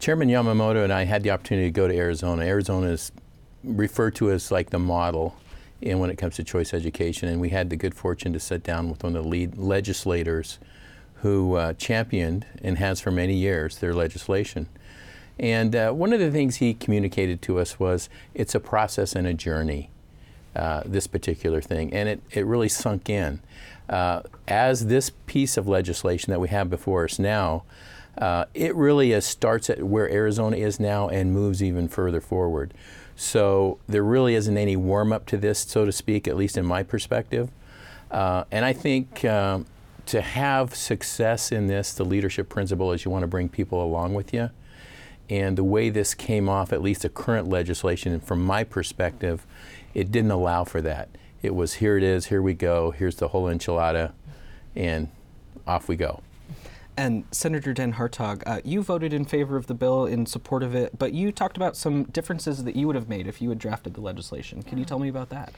Chairman 0.00 0.28
Yamamoto 0.28 0.82
and 0.82 0.92
I 0.92 1.04
had 1.04 1.22
the 1.22 1.30
opportunity 1.30 1.68
to 1.68 1.72
go 1.72 1.86
to 1.86 1.94
Arizona. 1.94 2.42
Arizona 2.44 2.88
is 2.88 3.12
referred 3.62 4.14
to 4.16 4.30
as 4.32 4.50
like 4.50 4.70
the 4.70 4.78
model 4.78 5.36
in 5.80 5.98
when 5.98 6.10
it 6.10 6.16
comes 6.16 6.36
to 6.36 6.44
choice 6.44 6.74
education. 6.74 7.28
And 7.28 7.40
we 7.40 7.50
had 7.50 7.70
the 7.70 7.76
good 7.76 7.94
fortune 7.94 8.32
to 8.32 8.40
sit 8.40 8.62
down 8.62 8.90
with 8.90 9.02
one 9.02 9.16
of 9.16 9.22
the 9.24 9.28
lead 9.28 9.56
legislators 9.56 10.58
who 11.22 11.54
uh, 11.56 11.72
championed 11.74 12.46
and 12.62 12.78
has 12.78 13.00
for 13.00 13.10
many 13.10 13.34
years 13.34 13.78
their 13.78 13.94
legislation. 13.94 14.66
And 15.38 15.74
uh, 15.74 15.92
one 15.92 16.12
of 16.12 16.20
the 16.20 16.30
things 16.30 16.56
he 16.56 16.74
communicated 16.74 17.40
to 17.42 17.58
us 17.58 17.78
was 17.78 18.08
it's 18.34 18.54
a 18.54 18.60
process 18.60 19.14
and 19.14 19.26
a 19.26 19.34
journey, 19.34 19.90
uh, 20.54 20.82
this 20.84 21.06
particular 21.06 21.60
thing. 21.60 21.92
And 21.92 22.08
it, 22.08 22.22
it 22.30 22.44
really 22.46 22.68
sunk 22.68 23.08
in. 23.08 23.40
Uh, 23.88 24.22
as 24.46 24.86
this 24.86 25.10
piece 25.26 25.56
of 25.56 25.66
legislation 25.66 26.30
that 26.30 26.40
we 26.40 26.48
have 26.48 26.68
before 26.70 27.04
us 27.04 27.18
now 27.18 27.64
Uh, 28.18 28.44
it 28.54 28.74
really 28.74 29.12
is, 29.12 29.24
starts 29.24 29.70
at 29.70 29.78
where 29.82 30.10
Arizona 30.10 30.56
is 30.56 30.78
now 30.80 31.08
and 31.08 31.32
moves 31.32 31.62
even 31.62 31.88
further 31.88 32.20
forward. 32.20 32.74
So 33.20 33.78
there 33.86 34.02
really 34.02 34.34
isn't 34.34 34.56
any 34.56 34.76
warm 34.76 35.12
up 35.12 35.26
to 35.26 35.36
this, 35.36 35.58
so 35.58 35.84
to 35.84 35.92
speak, 35.92 36.26
at 36.26 36.36
least 36.36 36.56
in 36.56 36.64
my 36.64 36.82
perspective. 36.82 37.50
Uh, 38.10 38.44
and 38.50 38.64
I 38.64 38.72
think 38.72 39.26
um, 39.26 39.66
to 40.06 40.22
have 40.22 40.74
success 40.74 41.52
in 41.52 41.66
this, 41.66 41.92
the 41.92 42.04
leadership 42.04 42.48
principle 42.48 42.92
is 42.92 43.04
you 43.04 43.10
want 43.10 43.22
to 43.22 43.26
bring 43.26 43.50
people 43.50 43.84
along 43.84 44.14
with 44.14 44.32
you. 44.32 44.48
And 45.28 45.58
the 45.58 45.64
way 45.64 45.90
this 45.90 46.14
came 46.14 46.48
off, 46.48 46.72
at 46.72 46.80
least 46.80 47.02
the 47.02 47.10
current 47.10 47.46
legislation, 47.46 48.18
from 48.20 48.42
my 48.42 48.64
perspective, 48.64 49.46
it 49.92 50.10
didn't 50.10 50.30
allow 50.30 50.64
for 50.64 50.80
that. 50.80 51.10
It 51.42 51.54
was 51.54 51.74
here 51.74 51.98
it 51.98 52.02
is, 52.02 52.28
here 52.28 52.40
we 52.40 52.54
go, 52.54 52.90
here's 52.90 53.16
the 53.16 53.28
whole 53.28 53.44
enchilada, 53.44 54.12
and 54.74 55.08
off 55.66 55.88
we 55.88 55.96
go. 55.96 56.22
And 57.00 57.24
Senator 57.30 57.72
Den 57.72 57.94
Hartog, 57.94 58.42
uh, 58.44 58.60
you 58.62 58.82
voted 58.82 59.14
in 59.14 59.24
favor 59.24 59.56
of 59.56 59.68
the 59.68 59.72
bill 59.72 60.04
in 60.04 60.26
support 60.26 60.62
of 60.62 60.74
it, 60.74 60.98
but 60.98 61.14
you 61.14 61.32
talked 61.32 61.56
about 61.56 61.74
some 61.74 62.02
differences 62.04 62.64
that 62.64 62.76
you 62.76 62.86
would 62.86 62.94
have 62.94 63.08
made 63.08 63.26
if 63.26 63.40
you 63.40 63.48
had 63.48 63.58
drafted 63.58 63.94
the 63.94 64.02
legislation. 64.02 64.62
Can 64.62 64.76
you 64.76 64.84
tell 64.84 64.98
me 64.98 65.08
about 65.08 65.30
that? 65.30 65.54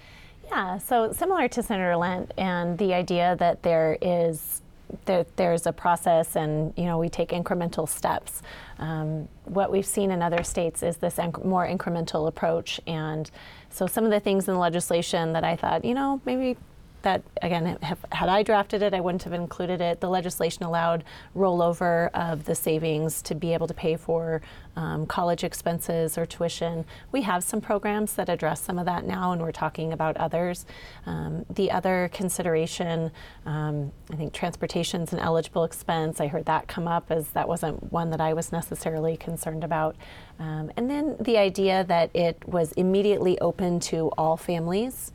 Yeah, 0.46 0.78
so 0.78 1.10
similar 1.10 1.48
to 1.48 1.60
Senator 1.60 1.96
Lent 1.96 2.30
and 2.38 2.78
the 2.78 2.94
idea 2.94 3.34
that 3.40 3.64
there 3.64 3.98
is 4.00 4.62
there, 5.06 5.26
there's 5.34 5.66
a 5.66 5.72
process 5.72 6.36
and 6.36 6.72
you 6.76 6.84
know 6.84 6.96
we 6.96 7.08
take 7.08 7.30
incremental 7.30 7.88
steps. 7.88 8.42
Um, 8.78 9.26
what 9.44 9.72
we've 9.72 9.86
seen 9.86 10.12
in 10.12 10.22
other 10.22 10.44
states 10.44 10.84
is 10.84 10.98
this 10.98 11.16
inc- 11.16 11.44
more 11.44 11.66
incremental 11.66 12.28
approach, 12.28 12.80
and 12.86 13.28
so 13.68 13.88
some 13.88 14.04
of 14.04 14.12
the 14.12 14.20
things 14.20 14.46
in 14.46 14.54
the 14.54 14.60
legislation 14.60 15.32
that 15.32 15.42
I 15.42 15.56
thought 15.56 15.84
you 15.84 15.94
know 15.94 16.20
maybe 16.24 16.56
that 17.02 17.22
again, 17.40 17.78
have, 17.82 18.04
had 18.12 18.28
I 18.28 18.42
drafted 18.42 18.82
it, 18.82 18.94
I 18.94 19.00
wouldn't 19.00 19.22
have 19.24 19.32
included 19.32 19.80
it. 19.80 20.00
The 20.00 20.08
legislation 20.08 20.64
allowed 20.64 21.04
rollover 21.36 22.10
of 22.14 22.44
the 22.44 22.54
savings 22.54 23.22
to 23.22 23.34
be 23.34 23.52
able 23.54 23.66
to 23.66 23.74
pay 23.74 23.96
for 23.96 24.40
um, 24.76 25.06
college 25.06 25.44
expenses 25.44 26.16
or 26.16 26.24
tuition. 26.24 26.84
We 27.10 27.22
have 27.22 27.44
some 27.44 27.60
programs 27.60 28.14
that 28.14 28.28
address 28.28 28.62
some 28.62 28.78
of 28.78 28.86
that 28.86 29.04
now, 29.04 29.32
and 29.32 29.42
we're 29.42 29.52
talking 29.52 29.92
about 29.92 30.16
others. 30.16 30.64
Um, 31.04 31.44
the 31.50 31.70
other 31.70 32.10
consideration, 32.12 33.10
um, 33.44 33.92
I 34.10 34.16
think 34.16 34.32
transportation 34.32 35.02
is 35.02 35.12
an 35.12 35.18
eligible 35.18 35.64
expense. 35.64 36.20
I 36.20 36.26
heard 36.28 36.46
that 36.46 36.68
come 36.68 36.88
up 36.88 37.10
as 37.10 37.28
that 37.30 37.48
wasn't 37.48 37.92
one 37.92 38.10
that 38.10 38.20
I 38.20 38.32
was 38.32 38.52
necessarily 38.52 39.16
concerned 39.16 39.64
about. 39.64 39.96
Um, 40.38 40.70
and 40.76 40.90
then 40.90 41.16
the 41.20 41.38
idea 41.38 41.84
that 41.84 42.14
it 42.14 42.42
was 42.46 42.72
immediately 42.72 43.38
open 43.40 43.80
to 43.80 44.08
all 44.16 44.36
families. 44.36 45.12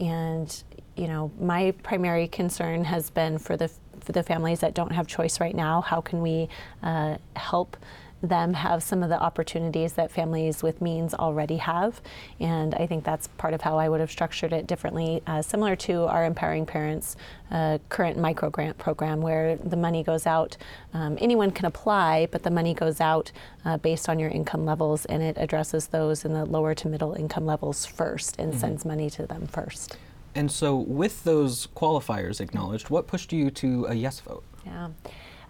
And 0.00 0.62
you 0.98 1.06
know, 1.06 1.30
my 1.40 1.72
primary 1.82 2.28
concern 2.28 2.84
has 2.84 3.10
been 3.10 3.38
for 3.38 3.56
the 3.56 3.70
for 4.00 4.12
the 4.12 4.22
families 4.22 4.60
that 4.60 4.74
don't 4.74 4.92
have 4.92 5.06
choice 5.06 5.40
right 5.40 5.54
now. 5.54 5.80
How 5.80 6.00
can 6.00 6.22
we 6.22 6.48
uh, 6.82 7.18
help? 7.36 7.76
them 8.22 8.52
have 8.52 8.82
some 8.82 9.02
of 9.02 9.08
the 9.08 9.20
opportunities 9.20 9.92
that 9.92 10.10
families 10.10 10.62
with 10.62 10.80
means 10.80 11.14
already 11.14 11.58
have. 11.58 12.00
And 12.40 12.74
I 12.74 12.86
think 12.86 13.04
that's 13.04 13.28
part 13.28 13.54
of 13.54 13.60
how 13.60 13.78
I 13.78 13.88
would 13.88 14.00
have 14.00 14.10
structured 14.10 14.52
it 14.52 14.66
differently, 14.66 15.22
uh, 15.26 15.42
similar 15.42 15.76
to 15.76 16.06
our 16.06 16.24
Empowering 16.24 16.66
Parents 16.66 17.16
uh, 17.50 17.78
current 17.88 18.18
micro 18.18 18.50
grant 18.50 18.76
program, 18.76 19.20
where 19.20 19.56
the 19.56 19.76
money 19.76 20.02
goes 20.02 20.26
out. 20.26 20.56
Um, 20.92 21.16
anyone 21.20 21.50
can 21.50 21.66
apply, 21.66 22.26
but 22.30 22.42
the 22.42 22.50
money 22.50 22.74
goes 22.74 23.00
out 23.00 23.30
uh, 23.64 23.76
based 23.76 24.08
on 24.08 24.18
your 24.18 24.30
income 24.30 24.66
levels, 24.66 25.04
and 25.06 25.22
it 25.22 25.36
addresses 25.38 25.86
those 25.86 26.24
in 26.24 26.32
the 26.32 26.44
lower 26.44 26.74
to 26.74 26.88
middle 26.88 27.14
income 27.14 27.46
levels 27.46 27.86
first 27.86 28.36
and 28.38 28.50
mm-hmm. 28.50 28.60
sends 28.60 28.84
money 28.84 29.08
to 29.10 29.26
them 29.26 29.46
first. 29.46 29.96
And 30.34 30.50
so, 30.50 30.76
with 30.76 31.24
those 31.24 31.68
qualifiers 31.68 32.40
acknowledged, 32.40 32.90
what 32.90 33.06
pushed 33.06 33.32
you 33.32 33.50
to 33.50 33.86
a 33.86 33.94
yes 33.94 34.20
vote? 34.20 34.44
Yeah. 34.64 34.88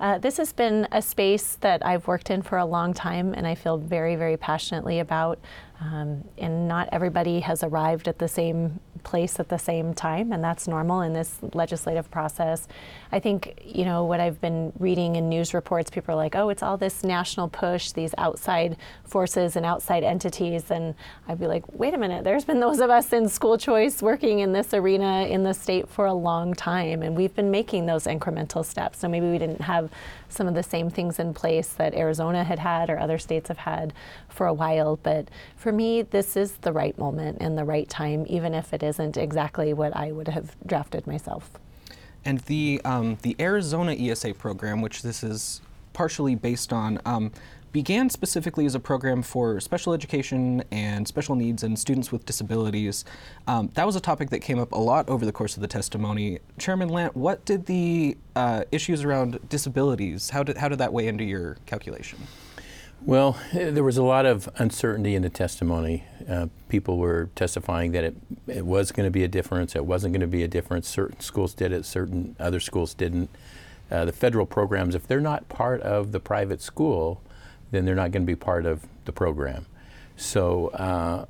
Uh, 0.00 0.18
this 0.18 0.36
has 0.36 0.52
been 0.52 0.86
a 0.92 1.02
space 1.02 1.56
that 1.56 1.84
I've 1.84 2.06
worked 2.06 2.30
in 2.30 2.42
for 2.42 2.58
a 2.58 2.64
long 2.64 2.94
time 2.94 3.34
and 3.34 3.46
I 3.46 3.54
feel 3.54 3.76
very, 3.78 4.14
very 4.14 4.36
passionately 4.36 5.00
about. 5.00 5.40
Um, 5.80 6.24
and 6.38 6.68
not 6.68 6.88
everybody 6.92 7.40
has 7.40 7.64
arrived 7.64 8.06
at 8.06 8.18
the 8.18 8.28
same 8.28 8.78
place 9.02 9.40
at 9.40 9.48
the 9.48 9.58
same 9.58 9.94
time, 9.94 10.32
and 10.32 10.42
that's 10.42 10.68
normal 10.68 11.00
in 11.02 11.12
this 11.12 11.38
legislative 11.54 12.10
process. 12.10 12.68
I 13.12 13.20
think, 13.20 13.60
you 13.64 13.84
know, 13.84 14.04
what 14.04 14.20
I've 14.20 14.40
been 14.40 14.72
reading 14.78 15.16
in 15.16 15.28
news 15.28 15.54
reports, 15.54 15.90
people 15.90 16.12
are 16.14 16.16
like, 16.16 16.34
oh, 16.34 16.48
it's 16.50 16.62
all 16.62 16.76
this 16.76 17.02
national 17.02 17.48
push, 17.48 17.92
these 17.92 18.14
outside 18.18 18.76
forces 19.04 19.56
and 19.56 19.64
outside 19.64 20.04
entities. 20.04 20.70
And 20.70 20.94
I'd 21.26 21.40
be 21.40 21.46
like, 21.46 21.64
wait 21.72 21.94
a 21.94 21.98
minute, 21.98 22.24
there's 22.24 22.44
been 22.44 22.60
those 22.60 22.80
of 22.80 22.90
us 22.90 23.12
in 23.12 23.28
school 23.28 23.56
choice 23.56 24.02
working 24.02 24.40
in 24.40 24.52
this 24.52 24.74
arena 24.74 25.26
in 25.26 25.42
the 25.42 25.54
state 25.54 25.88
for 25.88 26.06
a 26.06 26.14
long 26.14 26.54
time, 26.54 27.02
and 27.02 27.16
we've 27.16 27.34
been 27.34 27.50
making 27.50 27.86
those 27.86 28.04
incremental 28.04 28.64
steps. 28.64 28.98
So 28.98 29.08
maybe 29.08 29.30
we 29.30 29.38
didn't 29.38 29.62
have 29.62 29.90
some 30.28 30.46
of 30.46 30.54
the 30.54 30.62
same 30.62 30.90
things 30.90 31.18
in 31.18 31.32
place 31.32 31.68
that 31.74 31.94
Arizona 31.94 32.44
had 32.44 32.58
had 32.58 32.90
or 32.90 32.98
other 32.98 33.18
states 33.18 33.48
have 33.48 33.58
had 33.58 33.94
for 34.28 34.46
a 34.46 34.52
while. 34.52 34.96
But 35.02 35.28
for 35.56 35.72
me, 35.72 36.02
this 36.02 36.36
is 36.36 36.52
the 36.58 36.72
right 36.72 36.96
moment 36.98 37.38
and 37.40 37.56
the 37.56 37.64
right 37.64 37.88
time, 37.88 38.26
even 38.28 38.52
if 38.52 38.74
it 38.74 38.82
isn't 38.98 39.16
exactly 39.16 39.72
what 39.72 39.96
I 39.96 40.12
would 40.12 40.28
have 40.28 40.56
drafted 40.66 41.06
myself. 41.06 41.50
And 42.24 42.40
the 42.40 42.80
um, 42.84 43.18
the 43.22 43.36
Arizona 43.38 43.92
ESA 43.92 44.34
program, 44.34 44.80
which 44.80 45.02
this 45.02 45.22
is 45.22 45.60
partially 45.92 46.34
based 46.34 46.72
on, 46.72 47.00
um, 47.06 47.30
began 47.72 48.10
specifically 48.10 48.66
as 48.66 48.74
a 48.74 48.80
program 48.80 49.22
for 49.22 49.60
special 49.60 49.92
education 49.92 50.64
and 50.72 51.06
special 51.06 51.36
needs 51.36 51.62
and 51.62 51.78
students 51.78 52.10
with 52.10 52.26
disabilities. 52.26 53.04
Um, 53.46 53.70
that 53.74 53.86
was 53.86 53.94
a 53.94 54.00
topic 54.00 54.30
that 54.30 54.40
came 54.40 54.58
up 54.58 54.72
a 54.72 54.78
lot 54.78 55.08
over 55.08 55.24
the 55.24 55.32
course 55.32 55.56
of 55.56 55.60
the 55.60 55.68
testimony. 55.68 56.38
Chairman 56.58 56.88
Lent, 56.88 57.16
what 57.16 57.44
did 57.44 57.66
the 57.66 58.16
uh, 58.34 58.64
issues 58.72 59.04
around 59.04 59.38
disabilities, 59.48 60.30
how 60.30 60.42
did, 60.42 60.56
how 60.56 60.68
did 60.68 60.78
that 60.78 60.92
weigh 60.92 61.08
into 61.08 61.24
your 61.24 61.56
calculation? 61.66 62.18
Well, 63.02 63.38
there 63.52 63.84
was 63.84 63.96
a 63.96 64.02
lot 64.02 64.26
of 64.26 64.48
uncertainty 64.56 65.14
in 65.14 65.22
the 65.22 65.30
testimony. 65.30 66.04
Uh, 66.28 66.48
people 66.68 66.98
were 66.98 67.30
testifying 67.36 67.92
that 67.92 68.04
it, 68.04 68.16
it 68.48 68.66
was 68.66 68.90
going 68.92 69.06
to 69.06 69.10
be 69.10 69.22
a 69.22 69.28
difference, 69.28 69.76
it 69.76 69.86
wasn't 69.86 70.12
going 70.12 70.20
to 70.20 70.26
be 70.26 70.42
a 70.42 70.48
difference. 70.48 70.88
Certain 70.88 71.20
schools 71.20 71.54
did 71.54 71.72
it, 71.72 71.86
certain 71.86 72.34
other 72.40 72.60
schools 72.60 72.94
didn't. 72.94 73.30
Uh, 73.90 74.04
the 74.04 74.12
federal 74.12 74.44
programs, 74.44 74.94
if 74.94 75.06
they're 75.06 75.20
not 75.20 75.48
part 75.48 75.80
of 75.80 76.12
the 76.12 76.20
private 76.20 76.60
school, 76.60 77.22
then 77.70 77.84
they're 77.84 77.94
not 77.94 78.10
going 78.10 78.22
to 78.22 78.26
be 78.26 78.36
part 78.36 78.66
of 78.66 78.84
the 79.04 79.12
program. 79.12 79.66
So 80.16 80.68
uh, 80.68 81.24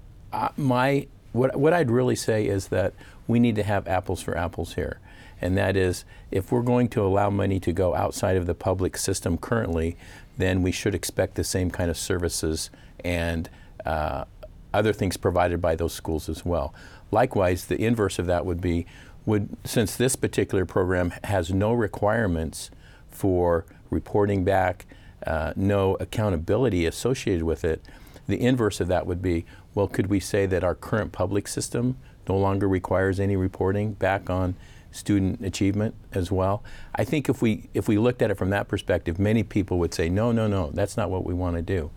my 0.56 1.06
what 1.32 1.54
what 1.56 1.72
I'd 1.72 1.90
really 1.90 2.16
say 2.16 2.46
is 2.46 2.68
that 2.68 2.94
we 3.26 3.38
need 3.38 3.54
to 3.56 3.62
have 3.62 3.86
apples 3.86 4.22
for 4.22 4.36
apples 4.36 4.74
here, 4.74 4.98
and 5.40 5.56
that 5.56 5.76
is 5.76 6.04
if 6.30 6.50
we're 6.50 6.62
going 6.62 6.88
to 6.88 7.02
allow 7.02 7.30
money 7.30 7.60
to 7.60 7.72
go 7.72 7.94
outside 7.94 8.36
of 8.36 8.46
the 8.46 8.54
public 8.54 8.96
system 8.96 9.36
currently, 9.36 9.96
then 10.38 10.62
we 10.62 10.72
should 10.72 10.94
expect 10.94 11.34
the 11.34 11.44
same 11.44 11.70
kind 11.70 11.90
of 11.90 11.98
services 11.98 12.70
and 13.04 13.50
uh, 13.84 14.24
other 14.72 14.92
things 14.92 15.16
provided 15.16 15.60
by 15.60 15.76
those 15.76 15.92
schools 15.92 16.28
as 16.28 16.44
well. 16.44 16.74
Likewise, 17.10 17.66
the 17.66 17.84
inverse 17.84 18.18
of 18.18 18.26
that 18.26 18.46
would 18.46 18.60
be 18.60 18.86
would 19.26 19.48
since 19.64 19.94
this 19.96 20.16
particular 20.16 20.64
program 20.64 21.12
has 21.24 21.52
no 21.52 21.72
requirements 21.72 22.70
for 23.10 23.66
reporting 23.90 24.44
back 24.44 24.86
uh, 25.26 25.52
no 25.56 25.96
accountability 25.96 26.86
associated 26.86 27.42
with 27.42 27.64
it, 27.64 27.84
the 28.26 28.40
inverse 28.40 28.80
of 28.80 28.88
that 28.88 29.06
would 29.06 29.20
be 29.20 29.44
well, 29.74 29.86
could 29.86 30.06
we 30.06 30.18
say 30.20 30.46
that 30.46 30.64
our 30.64 30.74
current 30.74 31.12
public 31.12 31.46
system 31.46 31.96
no 32.28 32.36
longer 32.36 32.68
requires 32.68 33.20
any 33.20 33.36
reporting 33.36 33.92
back 33.92 34.28
on 34.28 34.54
student 34.98 35.44
achievement 35.44 35.94
as 36.12 36.30
well? 36.30 36.62
I 36.94 37.04
think 37.04 37.28
if 37.28 37.40
we 37.40 37.68
if 37.74 37.88
we 37.88 37.98
looked 37.98 38.22
at 38.22 38.30
it 38.30 38.36
from 38.36 38.50
that 38.50 38.68
perspective, 38.68 39.18
many 39.18 39.42
people 39.42 39.78
would 39.78 39.94
say, 39.94 40.08
no, 40.08 40.32
no, 40.32 40.46
no, 40.46 40.70
that's 40.72 40.96
not 40.96 41.10
what 41.10 41.24
we 41.24 41.34
want 41.34 41.56
to 41.56 41.62
do. 41.62 41.90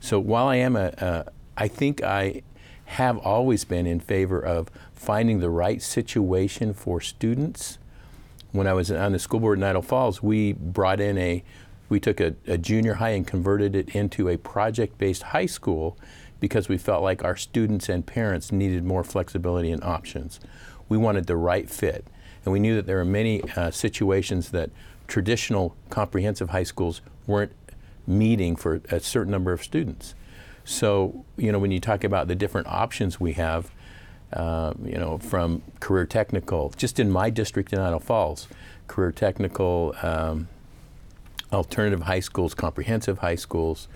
So 0.00 0.18
while 0.20 0.46
I 0.46 0.56
am 0.56 0.76
a, 0.76 0.92
a 0.98 1.24
I 1.56 1.68
think 1.68 2.02
I 2.02 2.42
have 2.86 3.18
always 3.18 3.64
been 3.64 3.86
in 3.86 4.00
favor 4.00 4.40
of 4.40 4.68
finding 4.92 5.40
the 5.40 5.50
right 5.50 5.80
situation 5.80 6.74
for 6.74 7.00
students. 7.00 7.78
When 8.52 8.66
I 8.66 8.74
was 8.74 8.90
on 8.90 9.12
the 9.12 9.18
school 9.18 9.40
board 9.40 9.58
in 9.58 9.64
Idaho 9.64 9.80
Falls, 9.80 10.22
we 10.22 10.52
brought 10.52 11.00
in 11.00 11.16
a 11.16 11.42
we 11.88 12.00
took 12.00 12.20
a, 12.20 12.34
a 12.46 12.56
junior 12.58 12.94
high 12.94 13.10
and 13.10 13.26
converted 13.26 13.74
it 13.74 13.94
into 13.94 14.28
a 14.28 14.36
project 14.36 14.98
based 14.98 15.22
high 15.24 15.46
school 15.46 15.98
because 16.40 16.68
we 16.68 16.76
felt 16.76 17.02
like 17.02 17.22
our 17.22 17.36
students 17.36 17.88
and 17.88 18.04
parents 18.04 18.50
needed 18.50 18.84
more 18.84 19.04
flexibility 19.04 19.70
and 19.70 19.82
options. 19.84 20.40
We 20.88 20.98
wanted 20.98 21.26
the 21.26 21.36
right 21.36 21.70
fit. 21.70 22.06
And 22.44 22.52
we 22.52 22.60
knew 22.60 22.74
that 22.76 22.86
there 22.86 23.00
are 23.00 23.04
many 23.04 23.42
uh, 23.56 23.70
situations 23.70 24.50
that 24.50 24.70
traditional 25.06 25.76
comprehensive 25.90 26.50
high 26.50 26.62
schools 26.62 27.00
weren't 27.26 27.52
meeting 28.06 28.56
for 28.56 28.80
a 28.90 29.00
certain 29.00 29.30
number 29.30 29.52
of 29.52 29.62
students. 29.62 30.14
So, 30.64 31.24
you 31.36 31.52
know, 31.52 31.58
when 31.58 31.70
you 31.70 31.80
talk 31.80 32.04
about 32.04 32.28
the 32.28 32.34
different 32.34 32.66
options 32.66 33.20
we 33.20 33.32
have, 33.34 33.70
uh, 34.32 34.72
you 34.82 34.96
know, 34.96 35.18
from 35.18 35.62
career 35.80 36.06
technical, 36.06 36.70
just 36.76 36.98
in 36.98 37.10
my 37.10 37.30
district 37.30 37.72
in 37.72 37.78
Idaho 37.78 37.98
Falls, 37.98 38.48
career 38.86 39.12
technical, 39.12 39.94
um, 40.02 40.48
alternative 41.52 42.02
high 42.02 42.20
schools, 42.20 42.54
comprehensive 42.54 43.18
high 43.18 43.34
schools, 43.34 43.88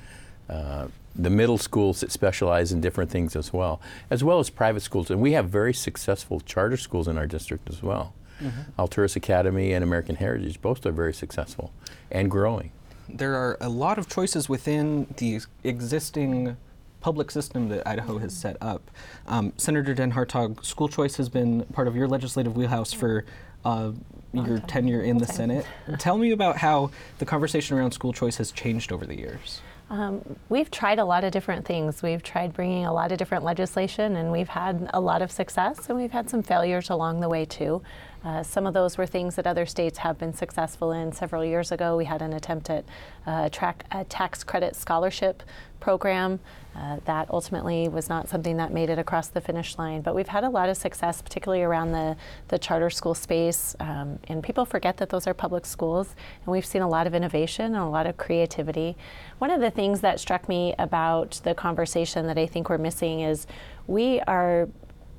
uh, 0.49 0.89
the 1.15 1.31
middle 1.31 1.59
schools 1.59 2.01
that 2.01 2.13
specialize 2.13 2.73
in 2.73 2.81
different 2.81 3.11
things 3.11 3.35
as 3.35 3.53
well, 3.53 3.81
as 4.11 4.23
well 4.23 4.39
as 4.39 4.51
private 4.51 4.81
schools. 4.81 5.11
And 5.11 5.21
we 5.21 5.33
have 5.33 5.49
very 5.49 5.73
successful 5.73 6.41
charter 6.41 6.77
schools 6.77 7.09
in 7.09 7.17
our 7.17 7.27
district 7.27 7.71
as 7.71 7.83
well. 7.83 8.13
Mm-hmm. 8.41 8.81
Alturas 8.81 9.17
Academy 9.17 9.73
and 9.73 9.83
American 9.83 10.17
Heritage 10.17 10.61
both 10.61 10.85
are 10.87 10.93
very 10.93 11.15
successful 11.15 11.73
and 12.11 12.31
growing. 12.31 12.73
there 13.09 13.35
are 13.35 13.57
a 13.61 13.69
lot 13.69 13.99
of 13.99 14.09
choices 14.09 14.49
within 14.49 15.07
the 15.17 15.41
existing 15.65 16.57
public 17.01 17.31
system 17.31 17.69
that 17.69 17.87
Idaho 17.87 18.19
has 18.19 18.37
set 18.37 18.57
up. 18.61 18.91
Um, 19.29 19.53
Senator 19.57 19.95
Den 19.95 20.11
Hartog, 20.13 20.65
school 20.65 20.89
choice 20.89 21.17
has 21.17 21.29
been 21.29 21.65
part 21.73 21.87
of 21.87 21.95
your 21.95 22.09
legislative 22.09 22.57
wheelhouse 22.57 22.93
for 22.93 23.25
uh, 23.65 23.93
your 24.33 24.59
tenure 24.61 25.03
in 25.03 25.19
the 25.19 25.27
Senate. 25.27 25.65
Tell 25.99 26.19
me 26.19 26.33
about 26.33 26.57
how 26.57 26.91
the 27.19 27.25
conversation 27.25 27.77
around 27.79 27.93
school 27.93 28.13
choice 28.13 28.37
has 28.39 28.51
changed 28.51 28.91
over 28.91 29.07
the 29.07 29.17
years. 29.17 29.61
Um, 29.89 30.21
we've 30.49 30.71
tried 30.71 30.99
a 30.99 31.05
lot 31.05 31.23
of 31.23 31.31
different 31.31 31.65
things. 31.65 32.03
We've 32.03 32.23
tried 32.23 32.53
bringing 32.53 32.87
a 32.87 32.93
lot 32.93 33.13
of 33.13 33.19
different 33.19 33.45
legislation, 33.45 34.17
and 34.17 34.33
we've 34.33 34.49
had 34.49 34.91
a 34.93 35.01
lot 35.01 35.23
of 35.23 35.31
success, 35.31 35.89
and 35.89 35.97
we've 35.97 36.11
had 36.11 36.29
some 36.29 36.43
failures 36.43 36.91
along 36.91 37.21
the 37.21 37.29
way 37.29 37.45
too. 37.45 37.83
Uh, 38.25 38.43
some 38.43 38.67
of 38.67 38.75
those 38.75 38.99
were 38.99 39.07
things 39.07 39.37
that 39.37 39.47
other 39.47 39.67
states 39.67 39.99
have 39.99 40.19
been 40.19 40.33
successful 40.33 40.93
in. 40.93 41.13
Several 41.13 41.45
years 41.45 41.71
ago, 41.71 41.97
we 41.97 42.05
had 42.05 42.23
an 42.23 42.33
attempt 42.33 42.71
at 42.71 42.85
uh, 43.27 43.49
track, 43.49 43.85
a 43.93 44.05
tax 44.05 44.43
credit 44.43 44.75
scholarship 44.75 45.43
program. 45.81 46.41
Uh, 46.75 46.99
that 47.05 47.31
ultimately 47.31 47.89
was 47.89 48.09
not 48.09 48.29
something 48.29 48.57
that 48.59 48.73
made 48.73 48.91
it 48.91 48.99
across 48.99 49.29
the 49.29 49.41
finish 49.41 49.79
line. 49.79 50.03
But 50.03 50.15
we've 50.15 50.29
had 50.29 50.45
a 50.45 50.51
lot 50.51 50.69
of 50.69 50.77
success, 50.77 51.23
particularly 51.23 51.63
around 51.63 51.93
the, 51.93 52.17
the 52.49 52.59
charter 52.59 52.91
school 52.91 53.15
space. 53.15 53.75
Um, 53.81 54.19
and 54.29 54.43
people 54.43 54.65
forget 54.65 54.97
that 54.99 55.09
those 55.09 55.27
are 55.27 55.35
public 55.35 55.65
schools. 55.65 56.15
And 56.45 56.53
we've 56.53 56.67
seen 56.67 56.83
a 56.83 56.89
lot 56.89 57.07
of 57.07 57.15
innovation 57.15 57.67
and 57.67 57.77
a 57.77 57.89
lot 57.89 58.07
of 58.07 58.17
creativity. 58.17 58.97
One 59.39 59.51
of 59.51 59.61
the 59.61 59.71
things 59.71 60.01
that 60.01 60.21
struck 60.21 60.49
me 60.49 60.75
about 60.79 61.41
the 61.45 61.55
conversation 61.55 62.27
that 62.27 62.37
I 62.37 62.47
think 62.47 62.69
we're 62.69 62.79
missing 62.79 63.21
is 63.21 63.47
we 63.87 64.21
are 64.23 64.69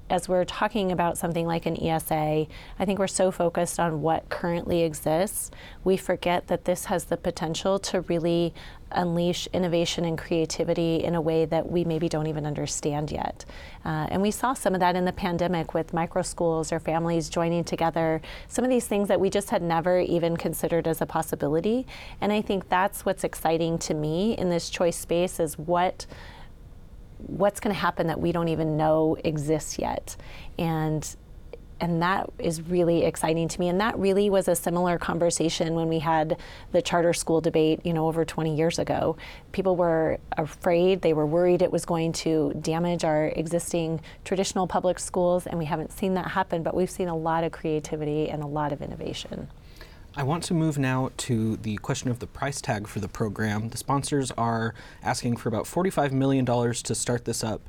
as 0.10 0.30
we're 0.30 0.46
talking 0.46 0.92
about 0.92 1.18
something 1.18 1.46
like 1.46 1.66
an 1.66 1.82
ESA, 1.82 2.48
I 2.80 2.86
think 2.86 3.00
we're 3.00 3.08
so 3.08 3.32
focused 3.32 3.80
on 3.80 4.02
what 4.02 4.30
currently 4.30 4.84
exists, 4.84 5.52
we 5.84 5.98
forget 5.98 6.48
that 6.48 6.66
this 6.66 6.86
has 6.86 7.06
the 7.06 7.18
potential 7.18 7.80
to 7.80 8.02
really 8.02 8.54
unleash 8.92 9.48
innovation 9.52 10.06
and 10.06 10.18
creativity 10.18 11.04
in 11.04 11.14
a 11.16 11.22
way 11.22 11.46
that 11.46 11.70
we 11.70 11.84
maybe 11.84 12.08
don't 12.08 12.28
even 12.28 12.46
understand 12.46 13.12
yet. 13.12 13.44
Uh, 13.84 14.08
and 14.10 14.22
we 14.22 14.32
saw 14.32 14.54
some 14.54 14.74
of 14.74 14.80
that 14.80 14.96
in 14.96 15.04
the 15.04 15.12
pandemic 15.12 15.74
with 15.74 15.94
micro 15.94 16.22
schools 16.22 16.72
or 16.72 16.80
families 16.80 17.30
joining 17.30 17.64
together, 17.64 18.22
some 18.48 18.64
of 18.64 18.70
these 18.70 18.88
things 18.88 19.08
that 19.08 19.20
we 19.20 19.30
just 19.30 19.50
had 19.50 19.62
never 19.62 20.00
even 20.00 20.38
considered 20.38 20.88
as 20.88 21.02
a 21.02 21.06
possibility. 21.06 21.86
And 22.22 22.32
I 22.32 22.42
think 22.42 22.70
that's 22.70 23.06
what's 23.06 23.24
exciting 23.24 23.78
to 23.80 23.94
me 23.94 24.38
in 24.38 24.50
this 24.50 24.70
choice 24.70 24.98
space 24.98 25.40
is 25.40 25.58
what 25.58 26.06
what's 27.18 27.60
going 27.60 27.74
to 27.74 27.80
happen 27.80 28.08
that 28.08 28.20
we 28.20 28.32
don't 28.32 28.48
even 28.48 28.78
know 28.78 29.18
exists 29.24 29.80
yet. 29.80 30.16
And 30.58 31.16
and 31.80 32.02
that 32.02 32.30
is 32.40 32.62
really 32.62 33.06
exciting 33.06 33.48
to 33.48 33.60
me. 33.60 33.70
And 33.70 33.80
that 33.82 33.98
really 34.00 34.30
was 34.30 34.48
a 34.48 34.56
similar 34.56 34.98
conversation 34.98 35.76
when 35.76 35.88
we 35.88 36.00
had 36.00 36.38
the 36.72 36.82
charter 36.82 37.14
school 37.14 37.42
debate, 37.42 37.86
you 37.86 37.94
know, 37.94 38.08
over 38.08 38.26
20 38.26 38.56
years 38.56 38.80
ago. 38.80 39.16
People 39.52 39.76
were 39.76 40.18
afraid, 40.38 41.02
they 41.02 41.14
were 41.14 41.26
worried 41.26 41.62
it 41.62 41.72
was 41.72 41.86
going 41.86 42.14
to 42.14 42.54
damage 42.62 43.04
our 43.04 43.28
existing 43.28 44.02
traditional 44.26 44.68
public 44.68 45.00
schools, 45.00 45.46
and 45.46 45.60
we 45.60 45.66
haven't 45.66 45.92
seen 45.92 46.16
that 46.16 46.32
happen, 46.32 46.64
but 46.64 46.74
we've 46.74 46.90
seen 46.90 47.10
a 47.10 47.16
lot 47.16 47.44
of 47.44 47.52
creativity 47.52 48.30
and 48.30 48.42
a 48.42 48.48
lot 48.48 48.72
of 48.72 48.82
innovation. 48.82 49.48
I 50.18 50.24
want 50.24 50.42
to 50.46 50.56
move 50.56 50.80
now 50.80 51.12
to 51.18 51.58
the 51.58 51.76
question 51.78 52.10
of 52.10 52.18
the 52.18 52.26
price 52.26 52.60
tag 52.60 52.88
for 52.88 53.00
the 53.00 53.08
program. 53.08 53.70
The 53.70 53.78
sponsors 53.78 54.32
are 54.32 54.74
asking 55.04 55.38
for 55.38 55.48
about 55.48 55.66
$45 55.66 56.12
million 56.12 56.44
to 56.44 56.96
start 56.96 57.26
this 57.26 57.44
up. 57.44 57.62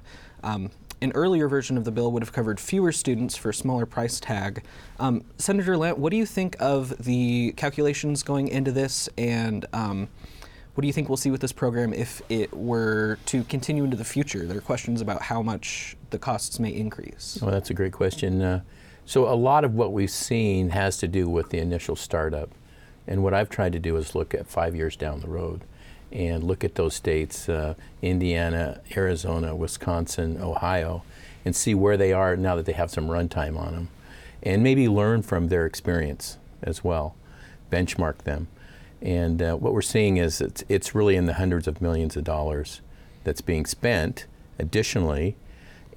Um, 0.43 0.71
an 1.03 1.13
earlier 1.15 1.47
version 1.47 1.77
of 1.77 1.85
the 1.85 1.91
bill 1.91 2.11
would 2.11 2.23
have 2.23 2.33
covered 2.33 2.59
fewer 2.59 2.91
students 2.91 3.37
for 3.37 3.51
a 3.51 3.55
smaller 3.55 3.85
price 3.85 4.19
tag. 4.19 4.65
Um, 4.99 5.27
Senator 5.37 5.77
Lent, 5.77 5.99
what 5.99 6.11
do 6.11 6.17
you 6.17 6.25
think 6.25 6.57
of 6.59 6.97
the 7.05 7.53
calculations 7.59 8.23
going 8.23 8.49
into 8.49 8.73
this, 8.73 9.11
and 9.19 9.67
um, 9.75 10.09
what 10.73 10.81
do 10.81 10.87
you 10.87 10.95
think 10.95 11.11
we'll 11.11 11.19
see 11.19 11.31
with 11.31 11.43
this 11.43 11.53
program 11.53 11.93
if 11.93 12.23
it 12.31 12.57
were 12.57 13.19
to 13.27 13.45
continue 13.45 13.85
into 13.85 13.99
the 13.99 14.07
future? 14.07 14.47
There 14.47 14.57
are 14.57 14.63
questions 14.63 15.03
about 15.03 15.21
how 15.21 15.43
much 15.43 15.99
the 16.09 16.19
costs 16.19 16.59
may 16.59 16.71
increase. 16.71 17.39
Well, 17.43 17.51
that's 17.51 17.69
a 17.69 17.75
great 17.75 17.93
question. 17.93 18.41
Uh, 18.41 18.63
so 19.09 19.27
a 19.27 19.33
lot 19.33 19.65
of 19.65 19.75
what 19.75 19.95
we've 19.95 20.11
seen 20.11 20.69
has 20.69 20.99
to 20.99 21.09
do 21.09 21.31
with 21.31 21.49
the 21.49 21.57
initial 21.57 21.97
startup. 21.97 22.51
And 23.07 23.23
what 23.23 23.33
I've 23.33 23.49
tried 23.49 23.73
to 23.73 23.79
do 23.79 23.97
is 23.97 24.15
look 24.15 24.35
at 24.35 24.47
five 24.47 24.77
years 24.77 24.97
down 24.97 25.21
the 25.21 25.29
road 25.29 25.63
and 26.13 26.45
look 26.45 26.63
at 26.63 26.75
those 26.75 26.93
states, 26.93 27.49
uh, 27.49 27.73
Indiana, 28.03 28.83
Arizona, 28.95 29.57
Wisconsin, 29.57 30.37
Ohio, 30.43 31.05
and 31.43 31.57
see 31.57 31.75
where 31.75 31.97
they 31.97 32.13
are 32.13 32.37
now 32.37 32.55
that 32.55 32.67
they 32.67 32.75
have 32.75 32.91
some 32.91 33.09
runtime 33.09 33.59
on 33.59 33.73
them. 33.73 33.89
And 34.43 34.63
maybe 34.63 34.91
learn 34.91 35.23
from 35.23 35.49
their 35.49 35.65
experience 35.65 36.37
as 36.63 36.85
well, 36.85 37.17
benchmark 37.73 38.19
them. 38.25 38.49
And 39.01 39.41
uh, 39.41 39.55
what 39.55 39.73
we're 39.73 39.81
seeing 39.81 40.19
is 40.19 40.43
it's, 40.43 40.65
it's 40.69 40.95
really 40.95 41.17
in 41.17 41.25
the 41.25 41.35
hundreds 41.35 41.67
of 41.67 41.81
millions 41.81 42.15
of 42.15 42.25
dollars 42.25 42.83
that's 43.25 43.41
being 43.41 43.65
spent 43.65 44.27
additionally 44.59 45.35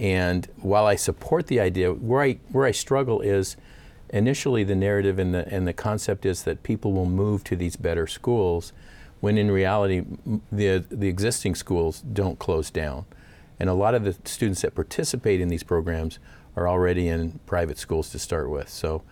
and 0.01 0.49
while 0.57 0.87
I 0.87 0.95
support 0.95 1.45
the 1.45 1.59
idea, 1.59 1.93
where 1.93 2.23
I, 2.23 2.39
where 2.51 2.65
I 2.65 2.71
struggle 2.71 3.21
is 3.21 3.55
initially 4.09 4.63
the 4.63 4.73
narrative 4.73 5.19
and 5.19 5.31
the, 5.31 5.47
and 5.47 5.67
the 5.67 5.73
concept 5.73 6.25
is 6.25 6.41
that 6.43 6.63
people 6.63 6.91
will 6.91 7.05
move 7.05 7.43
to 7.45 7.55
these 7.55 7.75
better 7.75 8.07
schools 8.07 8.73
when 9.19 9.37
in 9.37 9.51
reality 9.51 10.03
the, 10.51 10.83
the 10.89 11.07
existing 11.07 11.53
schools 11.53 12.01
don't 12.01 12.39
close 12.39 12.71
down. 12.71 13.05
And 13.59 13.69
a 13.69 13.75
lot 13.75 13.93
of 13.93 14.03
the 14.03 14.15
students 14.25 14.63
that 14.63 14.73
participate 14.73 15.39
in 15.39 15.49
these 15.49 15.61
programs 15.61 16.17
are 16.55 16.67
already 16.67 17.07
in 17.07 17.39
private 17.45 17.77
schools 17.77 18.09
to 18.09 18.17
start 18.17 18.49
with. 18.49 18.69
So 18.69 19.03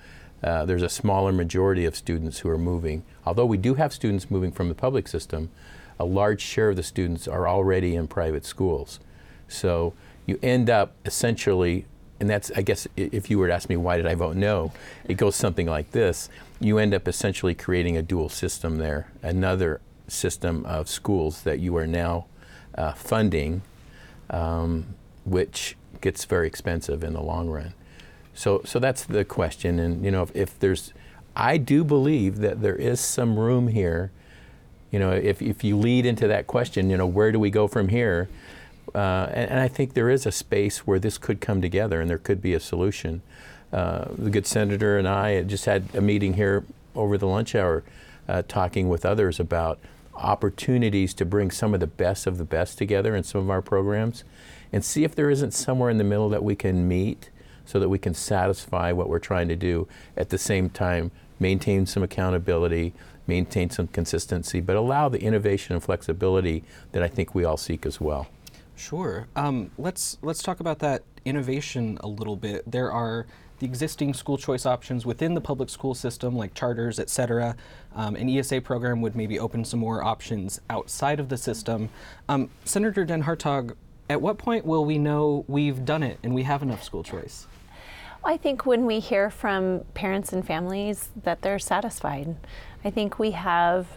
uh, 0.43 0.65
there's 0.65 0.81
a 0.81 0.89
smaller 0.89 1.31
majority 1.31 1.85
of 1.85 1.95
students 1.95 2.39
who 2.39 2.49
are 2.49 2.57
moving. 2.57 3.03
Although 3.27 3.45
we 3.45 3.57
do 3.57 3.75
have 3.75 3.93
students 3.93 4.31
moving 4.31 4.51
from 4.51 4.69
the 4.69 4.75
public 4.75 5.07
system, 5.07 5.51
a 5.99 6.05
large 6.05 6.41
share 6.41 6.69
of 6.69 6.77
the 6.77 6.83
students 6.83 7.27
are 7.27 7.47
already 7.47 7.95
in 7.95 8.07
private 8.07 8.43
schools. 8.43 8.99
So 9.47 9.93
you 10.29 10.39
end 10.41 10.69
up 10.69 10.93
essentially, 11.05 11.85
and 12.19 12.29
that's, 12.29 12.51
I 12.55 12.61
guess, 12.61 12.87
if 12.95 13.29
you 13.29 13.39
were 13.39 13.47
to 13.47 13.53
ask 13.53 13.67
me 13.67 13.75
why 13.75 13.97
did 13.97 14.05
I 14.05 14.15
vote 14.15 14.35
no, 14.35 14.71
it 15.05 15.15
goes 15.15 15.35
something 15.35 15.67
like 15.67 15.91
this. 15.91 16.29
You 16.59 16.77
end 16.77 16.93
up 16.93 17.07
essentially 17.07 17.55
creating 17.55 17.97
a 17.97 18.01
dual 18.01 18.29
system 18.29 18.77
there, 18.77 19.11
another 19.21 19.81
system 20.07 20.65
of 20.65 20.87
schools 20.87 21.41
that 21.43 21.59
you 21.59 21.75
are 21.77 21.87
now 21.87 22.27
uh, 22.75 22.93
funding, 22.93 23.61
um, 24.29 24.95
which 25.25 25.75
gets 26.01 26.25
very 26.25 26.47
expensive 26.47 27.03
in 27.03 27.13
the 27.13 27.21
long 27.21 27.49
run. 27.49 27.73
So, 28.33 28.61
so 28.63 28.79
that's 28.79 29.03
the 29.03 29.25
question. 29.25 29.79
And, 29.79 30.05
you 30.05 30.11
know, 30.11 30.23
if, 30.23 30.35
if 30.35 30.59
there's, 30.59 30.93
I 31.35 31.57
do 31.57 31.83
believe 31.83 32.37
that 32.37 32.61
there 32.61 32.75
is 32.75 32.99
some 32.99 33.37
room 33.37 33.69
here 33.69 34.11
you 34.91 34.99
know, 34.99 35.11
if, 35.11 35.41
if 35.41 35.63
you 35.63 35.77
lead 35.77 36.05
into 36.05 36.27
that 36.27 36.47
question, 36.47 36.89
you 36.89 36.97
know, 36.97 37.05
where 37.05 37.31
do 37.31 37.39
we 37.39 37.49
go 37.49 37.67
from 37.67 37.89
here? 37.89 38.27
Uh, 38.95 39.29
and, 39.31 39.51
and, 39.51 39.59
I 39.59 39.67
think 39.67 39.93
there 39.93 40.09
is 40.09 40.25
a 40.25 40.31
space 40.31 40.79
where 40.79 40.99
this 40.99 41.17
could 41.17 41.41
come 41.41 41.61
together 41.61 42.01
and 42.01 42.09
there 42.09 42.17
could 42.17 42.41
be 42.41 42.53
a 42.53 42.59
solution. 42.59 43.21
Uh, 43.71 44.05
the 44.17 44.29
good 44.29 44.47
senator 44.47 44.97
and 44.97 45.07
I 45.07 45.43
just 45.43 45.65
had 45.65 45.93
a 45.93 46.01
meeting 46.01 46.33
here 46.33 46.63
over 46.95 47.17
the 47.17 47.27
lunch 47.27 47.53
hour 47.55 47.83
uh, 48.27 48.43
talking 48.47 48.89
with 48.89 49.05
others 49.05 49.39
about 49.39 49.79
opportunities 50.15 51.13
to 51.15 51.25
bring 51.25 51.51
some 51.51 51.73
of 51.73 51.79
the 51.79 51.87
best 51.87 52.27
of 52.27 52.37
the 52.37 52.43
best 52.43 52.77
together 52.77 53.15
in 53.15 53.23
some 53.23 53.41
of 53.41 53.49
our 53.49 53.61
programs 53.61 54.23
and 54.71 54.83
see 54.83 55.03
if 55.03 55.15
there 55.15 55.29
isn't 55.29 55.53
somewhere 55.53 55.89
in 55.89 55.97
the 55.97 56.03
middle 56.03 56.29
that 56.29 56.43
we 56.43 56.55
can 56.55 56.87
meet 56.87 57.29
so 57.65 57.79
that 57.79 57.89
we 57.89 57.97
can 57.97 58.13
satisfy 58.13 58.91
what 58.91 59.07
we're 59.07 59.19
trying 59.19 59.47
to 59.47 59.55
do 59.55 59.87
at 60.17 60.29
the 60.29 60.37
same 60.37 60.69
time 60.69 61.11
maintain 61.39 61.85
some 61.85 62.03
accountability 62.03 62.93
maintain 63.27 63.69
some 63.69 63.87
consistency 63.87 64.59
but 64.59 64.75
allow 64.75 65.07
the 65.07 65.21
innovation 65.21 65.73
and 65.73 65.83
flexibility 65.83 66.63
that 66.91 67.01
i 67.01 67.07
think 67.07 67.33
we 67.33 67.45
all 67.45 67.57
seek 67.57 67.85
as 67.85 68.01
well 68.01 68.27
Sure. 68.79 69.27
Um, 69.35 69.71
let's 69.77 70.17
let's 70.21 70.41
talk 70.41 70.61
about 70.61 70.79
that 70.79 71.03
innovation 71.25 71.97
a 72.01 72.07
little 72.07 72.37
bit. 72.37 72.63
There 72.65 72.89
are 72.89 73.27
the 73.59 73.65
existing 73.65 74.13
school 74.13 74.37
choice 74.37 74.65
options 74.65 75.05
within 75.05 75.33
the 75.33 75.41
public 75.41 75.69
school 75.69 75.93
system, 75.93 76.37
like 76.37 76.53
charters, 76.53 76.97
et 76.97 77.09
cetera. 77.09 77.57
Um, 77.93 78.15
an 78.15 78.29
ESA 78.29 78.61
program 78.61 79.01
would 79.01 79.17
maybe 79.17 79.37
open 79.37 79.65
some 79.65 79.81
more 79.81 80.01
options 80.01 80.61
outside 80.69 81.19
of 81.19 81.27
the 81.27 81.35
system. 81.35 81.89
Um, 82.29 82.49
Senator 82.63 83.03
Den 83.03 83.23
Hartog, 83.23 83.75
at 84.09 84.21
what 84.21 84.37
point 84.37 84.65
will 84.65 84.85
we 84.85 84.97
know 84.97 85.43
we've 85.49 85.83
done 85.83 86.01
it 86.01 86.17
and 86.23 86.33
we 86.33 86.43
have 86.43 86.63
enough 86.63 86.81
school 86.81 87.03
choice? 87.03 87.47
I 88.23 88.37
think 88.37 88.65
when 88.65 88.85
we 88.85 89.01
hear 89.01 89.29
from 89.29 89.81
parents 89.93 90.31
and 90.31 90.47
families 90.47 91.09
that 91.23 91.41
they're 91.41 91.59
satisfied, 91.59 92.37
I 92.85 92.91
think 92.91 93.19
we 93.19 93.31
have 93.31 93.87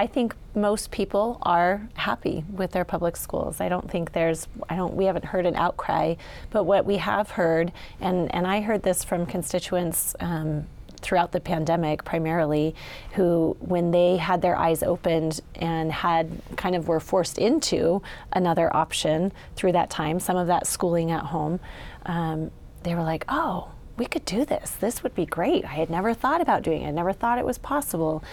I 0.00 0.06
think 0.06 0.34
most 0.54 0.90
people 0.90 1.36
are 1.42 1.86
happy 1.92 2.42
with 2.50 2.70
their 2.70 2.86
public 2.86 3.18
schools. 3.18 3.60
I 3.60 3.68
don't 3.68 3.90
think 3.90 4.12
there's, 4.12 4.48
I 4.70 4.74
don't, 4.74 4.94
we 4.94 5.04
haven't 5.04 5.26
heard 5.26 5.44
an 5.44 5.56
outcry, 5.56 6.14
but 6.48 6.64
what 6.64 6.86
we 6.86 6.96
have 6.96 7.32
heard, 7.32 7.70
and, 8.00 8.34
and 8.34 8.46
I 8.46 8.62
heard 8.62 8.82
this 8.82 9.04
from 9.04 9.26
constituents 9.26 10.16
um, 10.20 10.64
throughout 11.02 11.32
the 11.32 11.40
pandemic 11.40 12.02
primarily, 12.02 12.74
who, 13.12 13.58
when 13.60 13.90
they 13.90 14.16
had 14.16 14.40
their 14.40 14.56
eyes 14.56 14.82
opened 14.82 15.42
and 15.56 15.92
had 15.92 16.30
kind 16.56 16.74
of 16.74 16.88
were 16.88 16.98
forced 16.98 17.36
into 17.36 18.00
another 18.32 18.74
option 18.74 19.32
through 19.54 19.72
that 19.72 19.90
time, 19.90 20.18
some 20.18 20.38
of 20.38 20.46
that 20.46 20.66
schooling 20.66 21.10
at 21.10 21.26
home, 21.26 21.60
um, 22.06 22.50
they 22.84 22.94
were 22.94 23.02
like, 23.02 23.26
oh, 23.28 23.70
we 23.98 24.06
could 24.06 24.24
do 24.24 24.46
this. 24.46 24.70
This 24.70 25.02
would 25.02 25.14
be 25.14 25.26
great. 25.26 25.66
I 25.66 25.74
had 25.74 25.90
never 25.90 26.14
thought 26.14 26.40
about 26.40 26.62
doing 26.62 26.84
it. 26.84 26.88
I 26.88 26.90
never 26.90 27.12
thought 27.12 27.38
it 27.38 27.44
was 27.44 27.58
possible. 27.58 28.24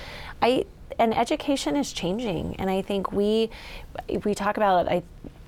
I 0.41 0.65
and 0.99 1.15
education 1.15 1.75
is 1.75 1.93
changing, 1.93 2.55
and 2.57 2.69
I 2.69 2.81
think 2.81 3.11
we 3.11 3.49
we 4.23 4.33
talk 4.33 4.57
about 4.57 4.87
I 4.89 5.03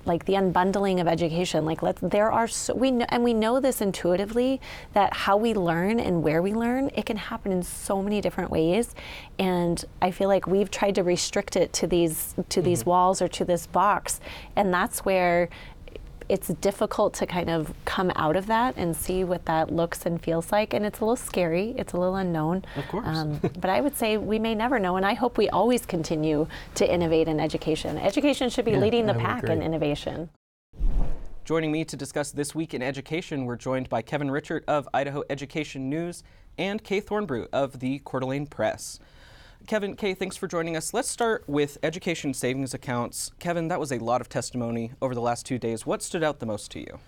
like 0.06 0.24
the 0.24 0.32
unbundling 0.32 1.00
of 1.00 1.06
education 1.06 1.64
like 1.66 1.82
let's 1.82 2.00
there 2.00 2.32
are 2.32 2.48
so 2.48 2.74
we 2.74 2.90
know 2.90 3.04
and 3.10 3.22
we 3.22 3.34
know 3.34 3.60
this 3.60 3.82
intuitively 3.82 4.60
that 4.94 5.12
how 5.12 5.36
we 5.36 5.52
learn 5.52 6.00
and 6.00 6.22
where 6.22 6.40
we 6.40 6.54
learn 6.54 6.90
it 6.94 7.04
can 7.04 7.18
happen 7.18 7.52
in 7.52 7.62
so 7.62 8.02
many 8.02 8.20
different 8.20 8.50
ways. 8.50 8.94
And 9.38 9.84
i 10.00 10.10
feel 10.10 10.28
like 10.28 10.46
we've 10.46 10.70
tried 10.70 10.94
to 10.94 11.02
restrict 11.02 11.56
it 11.56 11.72
to 11.74 11.86
these 11.86 12.34
to 12.34 12.42
mm-hmm. 12.42 12.62
these 12.68 12.86
walls 12.86 13.20
or 13.20 13.28
to 13.28 13.44
this 13.44 13.66
box. 13.66 14.20
And 14.56 14.72
that's 14.72 15.04
where 15.04 15.48
it's 16.30 16.46
difficult 16.48 17.12
to 17.14 17.26
kind 17.26 17.50
of 17.50 17.74
come 17.84 18.12
out 18.14 18.36
of 18.36 18.46
that 18.46 18.74
and 18.76 18.96
see 18.96 19.24
what 19.24 19.44
that 19.46 19.72
looks 19.72 20.06
and 20.06 20.22
feels 20.22 20.52
like. 20.52 20.72
And 20.72 20.86
it's 20.86 21.00
a 21.00 21.04
little 21.04 21.16
scary, 21.16 21.74
it's 21.76 21.92
a 21.92 21.96
little 21.96 22.14
unknown. 22.14 22.64
Of 22.76 22.86
course. 22.86 23.06
Um, 23.06 23.40
but 23.60 23.68
I 23.68 23.80
would 23.80 23.96
say 23.96 24.16
we 24.16 24.38
may 24.38 24.54
never 24.54 24.78
know. 24.78 24.96
And 24.96 25.04
I 25.04 25.14
hope 25.14 25.36
we 25.36 25.48
always 25.48 25.84
continue 25.84 26.46
to 26.76 26.90
innovate 26.90 27.26
in 27.26 27.40
education. 27.40 27.98
Education 27.98 28.48
should 28.48 28.64
be 28.64 28.70
yeah, 28.70 28.78
leading 28.78 29.06
the 29.06 29.14
pack 29.14 29.44
in 29.44 29.60
innovation. 29.60 30.30
Joining 31.44 31.72
me 31.72 31.84
to 31.84 31.96
discuss 31.96 32.30
This 32.30 32.54
Week 32.54 32.74
in 32.74 32.82
Education, 32.82 33.44
we're 33.44 33.56
joined 33.56 33.88
by 33.88 34.02
Kevin 34.02 34.28
Richert 34.28 34.62
of 34.68 34.88
Idaho 34.94 35.24
Education 35.28 35.90
News 35.90 36.22
and 36.56 36.84
Kaye 36.84 37.00
Thornbrugh 37.00 37.48
of 37.52 37.80
the 37.80 37.98
Coeur 38.04 38.20
d'Alene 38.20 38.46
Press. 38.46 39.00
Kevin, 39.70 39.94
Kaye, 39.94 40.14
thanks 40.14 40.36
for 40.36 40.48
joining 40.48 40.76
us. 40.76 40.92
Let's 40.92 41.08
start 41.08 41.44
with 41.46 41.78
education 41.84 42.34
savings 42.34 42.74
accounts. 42.74 43.30
Kevin, 43.38 43.68
that 43.68 43.78
was 43.78 43.92
a 43.92 43.98
lot 44.00 44.20
of 44.20 44.28
testimony 44.28 44.90
over 45.00 45.14
the 45.14 45.20
last 45.20 45.46
two 45.46 45.60
days. 45.60 45.86
What 45.86 46.02
stood 46.02 46.24
out 46.24 46.40
the 46.40 46.46
most 46.46 46.72
to 46.72 46.80
you? 46.80 46.98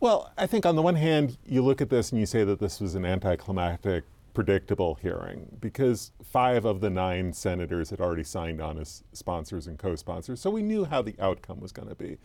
Well, 0.00 0.30
I 0.36 0.46
think 0.46 0.66
on 0.66 0.76
the 0.76 0.82
one 0.82 0.96
hand, 0.96 1.38
you 1.46 1.62
look 1.62 1.80
at 1.80 1.88
this 1.88 2.12
and 2.12 2.20
you 2.20 2.26
say 2.26 2.44
that 2.44 2.58
this 2.60 2.78
was 2.78 2.94
an 2.94 3.06
anticlimactic, 3.06 4.04
predictable 4.34 4.96
hearing 4.96 5.46
because 5.62 6.12
five 6.22 6.66
of 6.66 6.82
the 6.82 6.90
nine 6.90 7.32
senators 7.32 7.88
had 7.88 8.02
already 8.02 8.24
signed 8.24 8.60
on 8.60 8.76
as 8.76 9.02
sponsors 9.14 9.66
and 9.66 9.78
co 9.78 9.96
sponsors. 9.96 10.42
So 10.42 10.50
we 10.50 10.60
knew 10.60 10.84
how 10.84 11.00
the 11.00 11.14
outcome 11.18 11.58
was 11.58 11.72
going 11.72 11.88
to 11.88 11.94
be. 11.94 12.18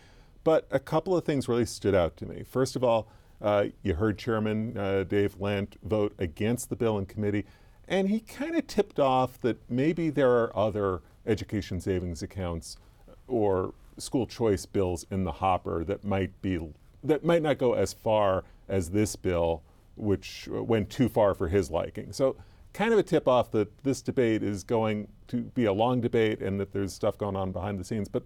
But 0.44 0.68
a 0.72 0.80
couple 0.80 1.16
of 1.16 1.24
things 1.24 1.48
really 1.48 1.66
stood 1.66 1.96
out 1.96 2.18
to 2.18 2.26
me. 2.26 2.44
First 2.44 2.76
of 2.76 2.84
all, 2.84 3.08
uh, 3.42 3.68
you 3.82 3.94
heard 3.96 4.18
Chairman 4.18 4.78
uh, 4.78 5.06
Dave 5.06 5.40
Lent 5.40 5.78
vote 5.84 6.14
against 6.20 6.70
the 6.70 6.76
bill 6.76 6.98
in 6.98 7.06
committee. 7.06 7.46
And 7.88 8.10
he 8.10 8.20
kind 8.20 8.56
of 8.56 8.68
tipped 8.68 9.00
off 9.00 9.40
that 9.42 9.70
maybe 9.70 10.10
there 10.10 10.32
are 10.32 10.56
other 10.58 11.02
education 11.26 11.80
savings 11.80 12.24
accounts 12.24 12.78
or 13.28 13.74
school 13.98 14.26
choice 14.26 14.66
bills 14.66 15.06
in 15.10 15.24
the 15.24 15.34
hopper 15.34 15.84
that 15.84 16.04
might 16.04 16.42
be 16.42 16.60
that 17.04 17.24
might 17.24 17.42
not 17.42 17.58
go 17.58 17.74
as 17.74 17.94
far 17.94 18.44
as 18.68 18.90
this 18.90 19.16
bill, 19.16 19.62
which 19.96 20.48
went 20.50 20.90
too 20.90 21.08
far 21.08 21.36
for 21.36 21.48
his 21.48 21.70
liking. 21.70 22.12
So 22.12 22.36
kind 22.74 22.92
of 22.92 23.00
a 23.00 23.04
tip 23.04 23.28
off 23.28 23.52
that 23.52 23.84
this 23.84 24.02
debate 24.02 24.44
is 24.44 24.64
going 24.64 25.08
to 25.28 25.44
be 25.44 25.66
a 25.66 25.74
long 25.74 26.02
debate 26.02 26.42
and 26.42 26.60
that 26.60 26.74
there's 26.74 26.94
stuff 26.94 27.18
going 27.18 27.36
on 27.36 27.52
behind 27.52 27.80
the 27.80 27.84
scenes. 27.84 28.10
But 28.10 28.26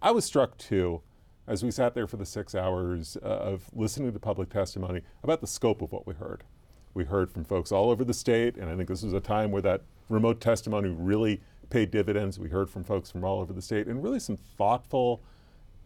I 0.00 0.10
was 0.10 0.24
struck 0.24 0.56
too, 0.58 1.00
as 1.46 1.64
we 1.64 1.70
sat 1.70 1.94
there 1.94 2.06
for 2.06 2.16
the 2.16 2.26
six 2.26 2.54
hours 2.54 3.16
uh, 3.22 3.26
of 3.26 3.64
listening 3.74 4.12
to 4.12 4.18
public 4.18 4.50
testimony, 4.50 5.02
about 5.22 5.40
the 5.40 5.46
scope 5.46 5.82
of 5.82 5.90
what 5.90 6.06
we 6.06 6.14
heard. 6.14 6.44
We 6.94 7.04
heard 7.04 7.30
from 7.30 7.44
folks 7.44 7.72
all 7.72 7.90
over 7.90 8.04
the 8.04 8.14
state, 8.14 8.56
and 8.56 8.70
I 8.70 8.76
think 8.76 8.88
this 8.88 9.02
was 9.02 9.12
a 9.12 9.20
time 9.20 9.50
where 9.50 9.62
that 9.62 9.82
remote 10.08 10.40
testimony 10.40 10.88
really 10.88 11.40
paid 11.70 11.90
dividends. 11.90 12.38
We 12.38 12.48
heard 12.48 12.70
from 12.70 12.84
folks 12.84 13.10
from 13.10 13.24
all 13.24 13.40
over 13.40 13.52
the 13.52 13.62
state, 13.62 13.86
and 13.86 14.02
really 14.02 14.20
some 14.20 14.36
thoughtful, 14.36 15.20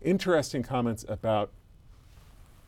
interesting 0.00 0.62
comments 0.62 1.04
about 1.08 1.50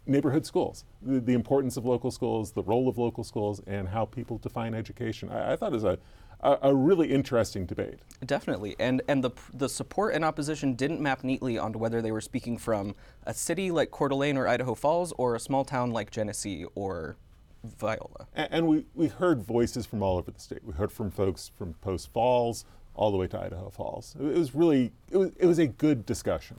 neighborhood 0.07 0.44
schools, 0.44 0.85
the, 1.03 1.20
the, 1.20 1.33
importance 1.33 1.77
of 1.77 1.85
local 1.85 2.11
schools, 2.11 2.53
the 2.53 2.62
role 2.62 2.88
of 2.88 2.99
local 2.99 3.25
schools, 3.25 3.62
and 3.66 3.88
how 3.88 4.05
people 4.05 4.38
define 4.38 4.75
education. 4.75 5.31
I, 5.31 5.53
I 5.53 5.57
thought 5.57 5.73
it 5.73 5.77
was 5.77 5.85
a, 5.85 5.99
a, 6.40 6.75
really 6.75 7.11
interesting 7.11 7.64
debate. 7.64 8.01
Definitely, 8.25 8.77
and 8.79 9.01
and 9.09 9.25
the 9.25 9.31
the 9.55 9.68
support 9.68 10.14
and 10.14 10.25
opposition 10.25 10.75
didn't 10.75 11.01
map 11.01 11.25
neatly 11.25 11.57
onto 11.57 11.79
whether 11.79 12.03
they 12.03 12.12
were 12.12 12.20
speaking 12.20 12.59
from 12.59 12.94
a 13.25 13.33
city 13.33 13.70
like 13.70 13.90
Coeur 13.90 14.09
d'Alene 14.09 14.37
or 14.37 14.47
Idaho 14.47 14.75
Falls 14.75 15.12
or 15.16 15.35
a 15.35 15.40
small 15.40 15.64
town 15.64 15.90
like 15.90 16.11
Genesee 16.11 16.66
or 16.75 17.16
Viola. 17.64 18.27
And, 18.35 18.48
and, 18.50 18.68
we, 18.68 18.87
we 18.94 19.09
heard 19.09 19.42
voices 19.42 19.87
from 19.87 20.03
all 20.03 20.18
over 20.18 20.31
the 20.31 20.40
state. 20.40 20.61
We 20.64 20.74
heard 20.74 20.92
from 20.92 21.11
folks 21.11 21.50
from 21.57 21.74
Post 21.74 22.12
Falls 22.12 22.64
all 22.94 23.11
the 23.11 23.16
way 23.16 23.27
to 23.29 23.40
Idaho 23.40 23.70
Falls. 23.70 24.14
It, 24.18 24.22
was 24.22 24.55
really, 24.55 24.92
it 25.11 25.16
was, 25.16 25.31
it 25.38 25.46
was 25.46 25.59
a 25.59 25.66
good 25.66 26.07
discussion. 26.07 26.57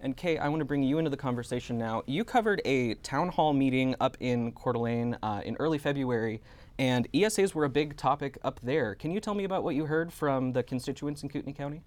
And 0.00 0.16
Kaye, 0.16 0.38
I 0.38 0.48
want 0.48 0.60
to 0.60 0.64
bring 0.64 0.82
you 0.82 0.98
into 0.98 1.10
the 1.10 1.16
conversation 1.16 1.78
now. 1.78 2.02
You 2.06 2.24
covered 2.24 2.60
a 2.64 2.94
town 2.96 3.28
hall 3.28 3.52
meeting 3.52 3.94
up 4.00 4.16
in 4.20 4.52
Coeur 4.52 4.74
d'Alene 4.74 5.16
uh, 5.22 5.40
in 5.44 5.56
early 5.58 5.78
February, 5.78 6.42
and 6.78 7.10
ESAs 7.12 7.54
were 7.54 7.64
a 7.64 7.70
big 7.70 7.96
topic 7.96 8.38
up 8.44 8.60
there. 8.62 8.94
Can 8.94 9.10
you 9.10 9.20
tell 9.20 9.34
me 9.34 9.44
about 9.44 9.64
what 9.64 9.74
you 9.74 9.86
heard 9.86 10.12
from 10.12 10.52
the 10.52 10.62
constituents 10.62 11.22
in 11.22 11.28
Kootenai 11.28 11.52
County? 11.52 11.82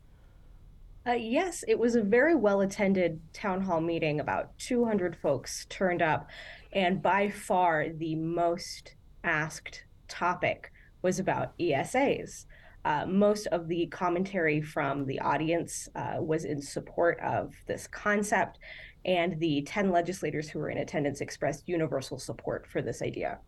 Uh, 1.10 1.14
yes, 1.14 1.64
it 1.68 1.80
was 1.80 1.96
a 1.96 2.04
very 2.04 2.36
well 2.36 2.62
attended 2.62 3.20
town 3.34 3.62
hall 3.62 3.82
meeting. 3.82 4.20
About 4.20 4.56
200 4.60 5.16
folks 5.16 5.66
turned 5.68 6.04
up. 6.04 6.30
And 6.72 7.02
by 7.02 7.32
far, 7.32 7.88
the 7.90 8.14
most 8.14 8.94
asked 9.24 9.86
topic 10.08 10.72
was 11.02 11.18
about 11.18 11.58
ESAs. 11.58 12.46
Uh, 12.86 13.06
most 13.08 13.48
of 13.48 13.68
the 13.68 13.88
commentary 13.88 14.62
from 14.62 15.08
the 15.08 15.20
audience 15.20 15.90
uh, 15.96 16.18
was 16.20 16.46
in 16.46 16.62
support 16.62 17.20
of 17.22 17.56
this 17.66 17.88
concept, 17.88 18.60
and 19.04 19.40
the 19.40 19.64
10 19.64 19.92
legislators 19.92 20.48
who 20.48 20.60
were 20.60 20.70
in 20.70 20.78
attendance 20.78 21.22
expressed 21.22 21.68
universal 21.68 22.20
support 22.20 22.68
for 22.68 22.84
this 22.84 23.02
idea. 23.02 23.40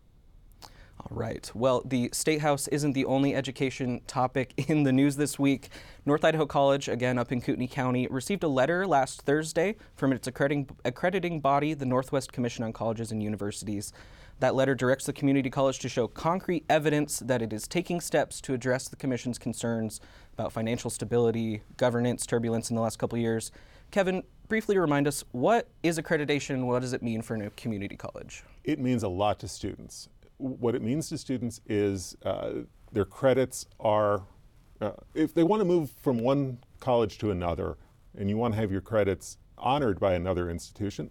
All 1.12 1.16
right. 1.16 1.50
Well, 1.54 1.82
the 1.84 2.10
State 2.12 2.40
House 2.40 2.68
isn't 2.68 2.92
the 2.92 3.04
only 3.04 3.34
education 3.34 4.00
topic 4.06 4.54
in 4.68 4.84
the 4.84 4.92
news 4.92 5.16
this 5.16 5.38
week. 5.38 5.68
North 6.06 6.24
Idaho 6.24 6.46
College, 6.46 6.88
again 6.88 7.18
up 7.18 7.32
in 7.32 7.40
Kootenai 7.40 7.66
County, 7.66 8.06
received 8.08 8.44
a 8.44 8.48
letter 8.48 8.86
last 8.86 9.22
Thursday 9.22 9.76
from 9.96 10.12
its 10.12 10.26
accrediting, 10.26 10.68
accrediting 10.84 11.40
body, 11.40 11.74
the 11.74 11.84
Northwest 11.84 12.32
Commission 12.32 12.64
on 12.64 12.72
Colleges 12.72 13.10
and 13.10 13.22
Universities. 13.22 13.92
That 14.38 14.54
letter 14.54 14.74
directs 14.74 15.04
the 15.04 15.12
community 15.12 15.50
college 15.50 15.80
to 15.80 15.88
show 15.88 16.08
concrete 16.08 16.64
evidence 16.70 17.18
that 17.20 17.42
it 17.42 17.52
is 17.52 17.68
taking 17.68 18.00
steps 18.00 18.40
to 18.42 18.54
address 18.54 18.88
the 18.88 18.96
Commission's 18.96 19.38
concerns 19.38 20.00
about 20.32 20.52
financial 20.52 20.88
stability, 20.88 21.62
governance, 21.76 22.26
turbulence 22.26 22.70
in 22.70 22.76
the 22.76 22.82
last 22.82 22.98
couple 22.98 23.18
years. 23.18 23.52
Kevin, 23.90 24.22
briefly 24.48 24.78
remind 24.78 25.06
us 25.06 25.24
what 25.32 25.68
is 25.82 25.98
accreditation? 25.98 26.64
What 26.64 26.80
does 26.80 26.92
it 26.92 27.02
mean 27.02 27.22
for 27.22 27.36
a 27.36 27.50
community 27.50 27.96
college? 27.96 28.44
It 28.64 28.78
means 28.78 29.02
a 29.02 29.08
lot 29.08 29.38
to 29.40 29.48
students 29.48 30.08
what 30.42 30.74
it 30.74 30.82
means 30.82 31.08
to 31.08 31.18
students 31.18 31.60
is 31.66 32.16
uh, 32.24 32.50
their 32.90 33.04
credits 33.04 33.66
are, 33.78 34.22
uh, 34.80 34.92
if 35.14 35.34
they 35.34 35.42
want 35.42 35.60
to 35.60 35.64
move 35.64 35.90
from 35.90 36.18
one 36.18 36.58
college 36.80 37.18
to 37.18 37.30
another 37.30 37.76
and 38.18 38.28
you 38.28 38.36
want 38.36 38.54
to 38.54 38.60
have 38.60 38.70
your 38.70 38.80
credits 38.80 39.38
honored 39.56 40.00
by 40.00 40.14
another 40.14 40.50
institution, 40.50 41.10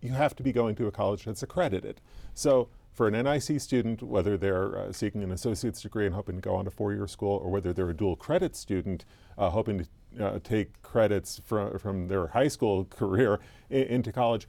you 0.00 0.12
have 0.12 0.36
to 0.36 0.42
be 0.42 0.52
going 0.52 0.76
to 0.76 0.86
a 0.86 0.92
college 0.92 1.24
that's 1.24 1.42
accredited. 1.42 2.00
So 2.34 2.68
for 2.92 3.08
an 3.08 3.22
NIC 3.24 3.60
student, 3.60 4.02
whether 4.02 4.36
they're 4.36 4.78
uh, 4.78 4.92
seeking 4.92 5.22
an 5.22 5.32
associate's 5.32 5.82
degree 5.82 6.06
and 6.06 6.14
hoping 6.14 6.36
to 6.36 6.40
go 6.40 6.54
on 6.54 6.64
to 6.64 6.70
four-year 6.70 7.06
school, 7.06 7.40
or 7.44 7.50
whether 7.50 7.72
they're 7.72 7.90
a 7.90 7.96
dual 7.96 8.16
credit 8.16 8.54
student 8.56 9.04
uh, 9.36 9.50
hoping 9.50 9.78
to 9.78 10.24
uh, 10.24 10.38
take 10.42 10.80
credits 10.82 11.40
from, 11.44 11.78
from 11.78 12.08
their 12.08 12.28
high 12.28 12.48
school 12.48 12.84
career 12.90 13.40
into 13.70 14.12
college, 14.12 14.48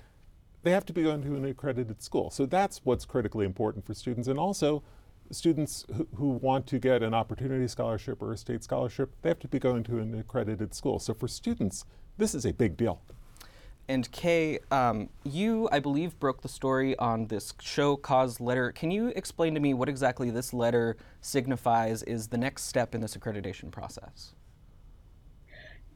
they 0.63 0.71
have 0.71 0.85
to 0.85 0.93
be 0.93 1.03
going 1.03 1.23
to 1.23 1.35
an 1.35 1.45
accredited 1.45 2.01
school. 2.01 2.29
So 2.29 2.45
that's 2.45 2.81
what's 2.83 3.05
critically 3.05 3.45
important 3.45 3.85
for 3.85 3.93
students. 3.93 4.27
And 4.27 4.37
also, 4.37 4.83
students 5.31 5.85
who, 5.95 6.07
who, 6.15 6.29
want 6.29 6.67
to 6.67 6.79
get 6.79 7.03
an 7.03 7.13
opportunity 7.13 7.67
scholarship 7.67 8.21
or 8.21 8.33
a 8.33 8.37
state 8.37 8.63
scholarship, 8.63 9.11
they 9.21 9.29
have 9.29 9.39
to 9.39 9.47
be 9.47 9.59
going 9.59 9.83
to 9.83 9.99
an 9.99 10.17
accredited 10.17 10.73
school. 10.73 10.99
So 10.99 11.13
for 11.13 11.27
students, 11.27 11.85
this 12.17 12.33
is 12.33 12.45
a 12.45 12.51
big 12.51 12.75
deal. 12.75 13.01
And 13.87 14.11
Kaye, 14.11 14.59
um, 14.69 15.09
you, 15.23 15.67
I 15.71 15.79
believe, 15.79 16.19
broke 16.19 16.41
the 16.41 16.47
story 16.47 16.95
on 16.99 17.25
this 17.27 17.53
show 17.59 17.95
cause 17.95 18.39
letter. 18.39 18.71
Can 18.71 18.91
you 18.91 19.07
explain 19.15 19.55
to 19.55 19.59
me 19.59 19.73
what 19.73 19.89
exactly 19.89 20.29
this 20.29 20.53
letter 20.53 20.95
signifies 21.21 22.03
is 22.03 22.27
the 22.27 22.37
next 22.37 22.65
step 22.65 22.93
in 22.93 23.01
this 23.01 23.17
accreditation 23.17 23.71
process? 23.71 24.35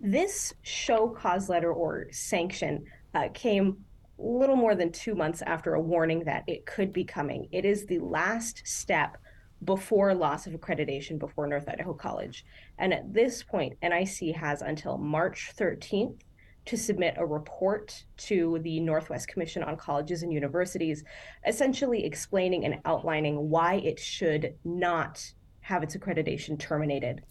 This 0.02 0.54
show 0.64 1.10
cause 1.10 1.50
letter 1.50 1.72
or 1.72 2.08
sanction 2.12 2.86
uh, 3.14 3.30
came 3.34 3.78
little 4.26 4.56
more 4.56 4.76
than 4.76 4.92
two 4.92 5.16
months 5.16 5.42
after 5.44 5.74
a 5.74 5.82
warning 5.82 6.24
that 6.26 6.44
it 6.48 6.66
could 6.66 6.94
be 6.94 7.04
coming. 7.04 7.48
It 7.52 7.66
is 7.66 7.86
the 7.86 8.00
last 8.00 8.62
step 8.66 9.18
before 9.64 10.14
loss 10.14 10.48
of 10.48 10.54
accreditation 10.54 11.20
before 11.20 11.48
North 11.48 11.70
Idaho 11.70 11.94
College. 11.94 12.46
And 12.78 12.94
at 12.94 13.14
this 13.14 13.44
point, 13.44 13.78
NIC 13.82 14.36
has 14.36 14.62
until 14.62 14.98
March 14.98 15.54
13th 15.58 16.20
to 16.66 16.78
submit 16.78 17.16
a 17.18 17.26
report 17.26 18.06
to 18.16 18.60
the 18.64 18.80
Northwest 18.80 19.28
Commission 19.28 19.64
on 19.64 19.76
Colleges 19.76 20.24
and 20.24 20.32
Universities, 20.32 21.04
essentially 21.46 22.06
explaining 22.06 22.66
and 22.66 22.80
outlining 22.86 23.50
why 23.50 23.76
it 23.76 24.00
should 24.00 24.56
not 24.64 25.34
have 25.62 25.84
its 25.84 25.96
accreditation 25.96 26.58
terminated. 26.58 27.24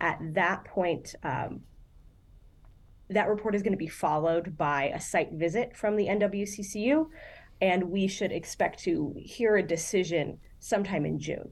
At 0.00 0.18
that 0.34 0.64
point, 0.64 1.14
um, 1.22 1.60
that 3.10 3.28
report 3.28 3.54
is 3.54 3.62
going 3.62 3.72
to 3.72 3.78
be 3.78 3.88
followed 3.88 4.56
by 4.56 4.84
a 4.94 5.00
site 5.00 5.32
visit 5.32 5.76
from 5.76 5.96
the 5.96 6.06
NWCCU, 6.06 7.08
and 7.60 7.90
we 7.90 8.06
should 8.06 8.32
expect 8.32 8.80
to 8.80 9.14
hear 9.16 9.56
a 9.56 9.62
decision 9.62 10.38
sometime 10.58 11.04
in 11.04 11.18
June. 11.18 11.50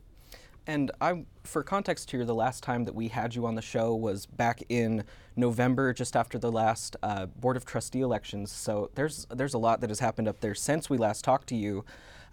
And 0.67 0.93
I, 1.01 1.25
for 1.43 1.62
context 1.62 2.11
here, 2.11 2.25
the 2.25 2.35
last 2.35 2.62
time 2.62 2.85
that 2.85 2.95
we 2.95 3.09
had 3.09 3.35
you 3.35 3.47
on 3.47 3.57
the 3.57 3.62
show 3.62 3.95
was 3.95 4.27
back 4.27 4.62
in 4.69 5.05
November, 5.35 5.93
just 5.93 6.15
after 6.15 6.38
the 6.38 6.53
last 6.53 6.97
uh, 7.03 7.27
Board 7.27 7.57
of 7.57 7.65
Trustee 7.65 8.01
elections. 8.01 8.53
So 8.53 8.91
there's 8.95 9.27
there's 9.31 9.55
a 9.55 9.59
lot 9.59 9.81
that 9.81 9.91
has 9.91 9.99
happened 9.99 10.29
up 10.29 10.41
there 10.41 10.55
since 10.55 10.88
we 10.88 10.99
last 10.99 11.25
talked 11.25 11.49
to 11.49 11.57
you. 11.57 11.85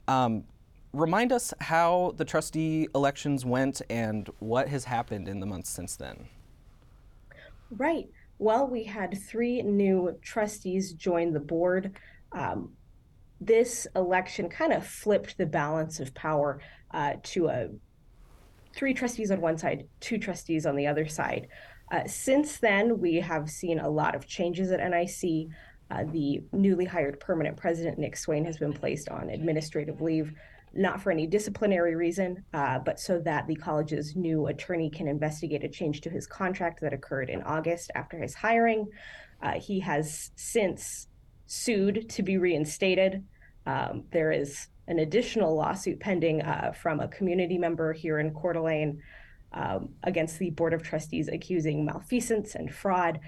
Um, 0.07 0.43
remind 0.93 1.31
us 1.31 1.53
how 1.61 2.13
the 2.17 2.25
trustee 2.25 2.87
elections 2.93 3.45
went 3.45 3.81
and 3.89 4.29
what 4.39 4.69
has 4.69 4.85
happened 4.85 5.27
in 5.27 5.39
the 5.39 5.45
months 5.45 5.69
since 5.69 5.95
then. 5.95 6.27
Right. 7.71 8.09
Well, 8.39 8.67
we 8.67 8.85
had 8.85 9.21
three 9.21 9.61
new 9.61 10.17
trustees 10.21 10.93
join 10.93 11.33
the 11.33 11.41
board. 11.41 11.97
Um, 12.31 12.71
this 13.41 13.85
election 13.97 14.47
kind 14.47 14.71
of 14.71 14.87
flipped 14.87 15.37
the 15.37 15.45
balance 15.45 15.99
of 15.99 16.13
power 16.13 16.61
uh, 16.91 17.15
to 17.23 17.47
a 17.49 17.67
three 18.73 18.93
trustees 18.93 19.29
on 19.29 19.41
one 19.41 19.57
side, 19.57 19.87
two 19.99 20.17
trustees 20.17 20.65
on 20.65 20.77
the 20.77 20.87
other 20.87 21.05
side. 21.05 21.49
Uh, 21.91 22.07
since 22.07 22.59
then, 22.59 22.99
we 22.99 23.15
have 23.15 23.49
seen 23.49 23.79
a 23.79 23.89
lot 23.89 24.15
of 24.15 24.25
changes 24.25 24.71
at 24.71 24.79
NIC. 24.79 25.49
Uh, 25.91 26.03
the 26.11 26.41
newly 26.53 26.85
hired 26.85 27.19
permanent 27.19 27.57
president, 27.57 27.97
Nick 27.97 28.15
Swayne, 28.15 28.45
has 28.45 28.57
been 28.57 28.73
placed 28.73 29.09
on 29.09 29.29
administrative 29.29 29.99
leave, 29.99 30.33
not 30.73 31.01
for 31.01 31.11
any 31.11 31.25
disciplinary 31.25 31.95
reason, 31.95 32.43
uh, 32.53 32.79
but 32.79 32.99
so 32.99 33.19
that 33.19 33.47
the 33.47 33.55
college's 33.55 34.15
new 34.15 34.47
attorney 34.47 34.89
can 34.89 35.07
investigate 35.07 35.63
a 35.63 35.69
change 35.69 36.01
to 36.01 36.09
his 36.09 36.27
contract 36.27 36.81
that 36.81 36.93
occurred 36.93 37.29
in 37.29 37.41
August 37.43 37.91
after 37.95 38.17
his 38.17 38.35
hiring. 38.35 38.87
Uh, 39.41 39.59
he 39.59 39.79
has 39.79 40.31
since 40.35 41.07
sued 41.45 42.09
to 42.09 42.21
be 42.21 42.37
reinstated. 42.37 43.23
Um, 43.65 44.03
there 44.11 44.31
is 44.31 44.67
an 44.87 44.99
additional 44.99 45.55
lawsuit 45.55 45.99
pending 45.99 46.41
uh, 46.41 46.73
from 46.73 46.99
a 46.99 47.07
community 47.07 47.57
member 47.57 47.93
here 47.93 48.19
in 48.19 48.33
Coeur 48.33 48.53
d'Alene 48.53 49.01
um, 49.53 49.89
against 50.03 50.39
the 50.39 50.51
Board 50.51 50.73
of 50.73 50.83
Trustees 50.83 51.27
accusing 51.27 51.85
malfeasance 51.85 52.55
and 52.55 52.73
fraud. 52.73 53.19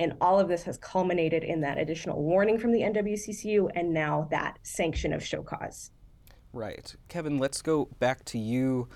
And 0.00 0.14
all 0.20 0.40
of 0.40 0.48
this 0.48 0.64
has 0.64 0.76
culminated 0.78 1.44
in 1.44 1.60
that 1.60 1.78
additional 1.78 2.22
warning 2.22 2.58
from 2.58 2.72
the 2.72 2.80
NWCCU 2.80 3.70
and 3.74 3.94
now 3.94 4.26
that 4.30 4.58
sanction 4.62 5.12
of 5.12 5.24
show 5.24 5.42
cause. 5.42 5.90
Right. 6.54 6.94
Kevin, 7.08 7.38
let's 7.38 7.62
go 7.62 7.88
back 7.98 8.24
to 8.26 8.38
you. 8.38 8.88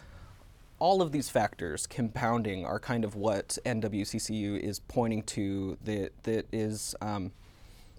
All 0.79 1.03
of 1.03 1.11
these 1.11 1.29
factors 1.29 1.89
compounding 1.89 2.65
are 2.65 2.79
kind 2.79 3.05
of 3.05 3.17
what 3.17 3.59
NWCCU 3.67 4.61
is 4.61 4.79
pointing 4.79 5.25
to 5.25 5.77
that, 5.85 6.13
that 6.23 6.47
is 6.53 6.95
um, 7.01 7.33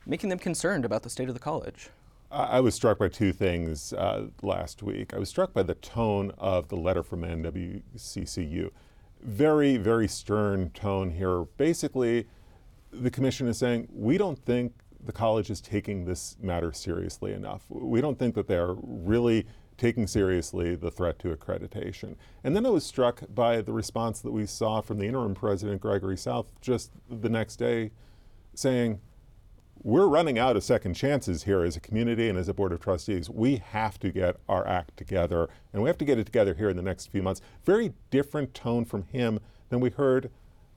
making 0.05 0.29
them 0.29 0.39
concerned 0.39 0.85
about 0.85 1.03
the 1.03 1.09
state 1.09 1.27
of 1.27 1.33
the 1.33 1.41
college. 1.41 1.89
I 2.31 2.61
was 2.61 2.73
struck 2.73 2.99
by 2.99 3.09
two 3.09 3.33
things 3.33 3.91
uh, 3.91 4.27
last 4.41 4.81
week. 4.81 5.13
I 5.13 5.17
was 5.17 5.27
struck 5.27 5.51
by 5.51 5.63
the 5.63 5.75
tone 5.75 6.31
of 6.37 6.69
the 6.69 6.77
letter 6.77 7.03
from 7.03 7.23
NWCCU. 7.23 8.69
Very, 9.21 9.75
very 9.75 10.07
stern 10.07 10.69
tone 10.69 11.09
here. 11.09 11.43
Basically, 11.57 12.27
the 12.91 13.11
commission 13.11 13.47
is 13.47 13.57
saying, 13.57 13.89
we 13.91 14.17
don't 14.17 14.39
think 14.39 14.73
the 15.03 15.11
college 15.11 15.49
is 15.49 15.61
taking 15.61 16.05
this 16.05 16.37
matter 16.41 16.71
seriously 16.71 17.33
enough. 17.33 17.63
We 17.69 18.01
don't 18.01 18.19
think 18.19 18.35
that 18.35 18.47
they're 18.47 18.75
really 18.81 19.45
taking 19.77 20.07
seriously 20.07 20.75
the 20.75 20.91
threat 20.91 21.17
to 21.19 21.33
accreditation. 21.33 22.15
And 22.43 22.55
then 22.55 22.65
I 22.65 22.69
was 22.69 22.85
struck 22.85 23.23
by 23.33 23.61
the 23.61 23.71
response 23.71 24.19
that 24.21 24.31
we 24.31 24.45
saw 24.45 24.81
from 24.81 24.97
the 24.99 25.05
interim 25.05 25.33
president, 25.33 25.81
Gregory 25.81 26.17
South, 26.17 26.51
just 26.59 26.91
the 27.09 27.29
next 27.29 27.55
day 27.55 27.91
saying, 28.53 28.99
we're 29.81 30.07
running 30.07 30.37
out 30.37 30.57
of 30.57 30.63
second 30.65 30.95
chances 30.95 31.43
here 31.43 31.63
as 31.63 31.77
a 31.77 31.79
community 31.79 32.27
and 32.27 32.37
as 32.37 32.49
a 32.49 32.53
board 32.53 32.73
of 32.73 32.81
trustees. 32.81 33.29
We 33.29 33.57
have 33.57 33.97
to 33.99 34.11
get 34.11 34.35
our 34.49 34.67
act 34.67 34.97
together, 34.97 35.47
and 35.71 35.81
we 35.81 35.87
have 35.87 35.97
to 35.99 36.05
get 36.05 36.19
it 36.19 36.25
together 36.25 36.53
here 36.53 36.69
in 36.69 36.75
the 36.75 36.83
next 36.83 37.07
few 37.07 37.23
months. 37.23 37.39
Very 37.63 37.93
different 38.11 38.53
tone 38.53 38.83
from 38.83 39.03
him 39.03 39.39
than 39.69 39.79
we 39.79 39.89
heard 39.89 40.31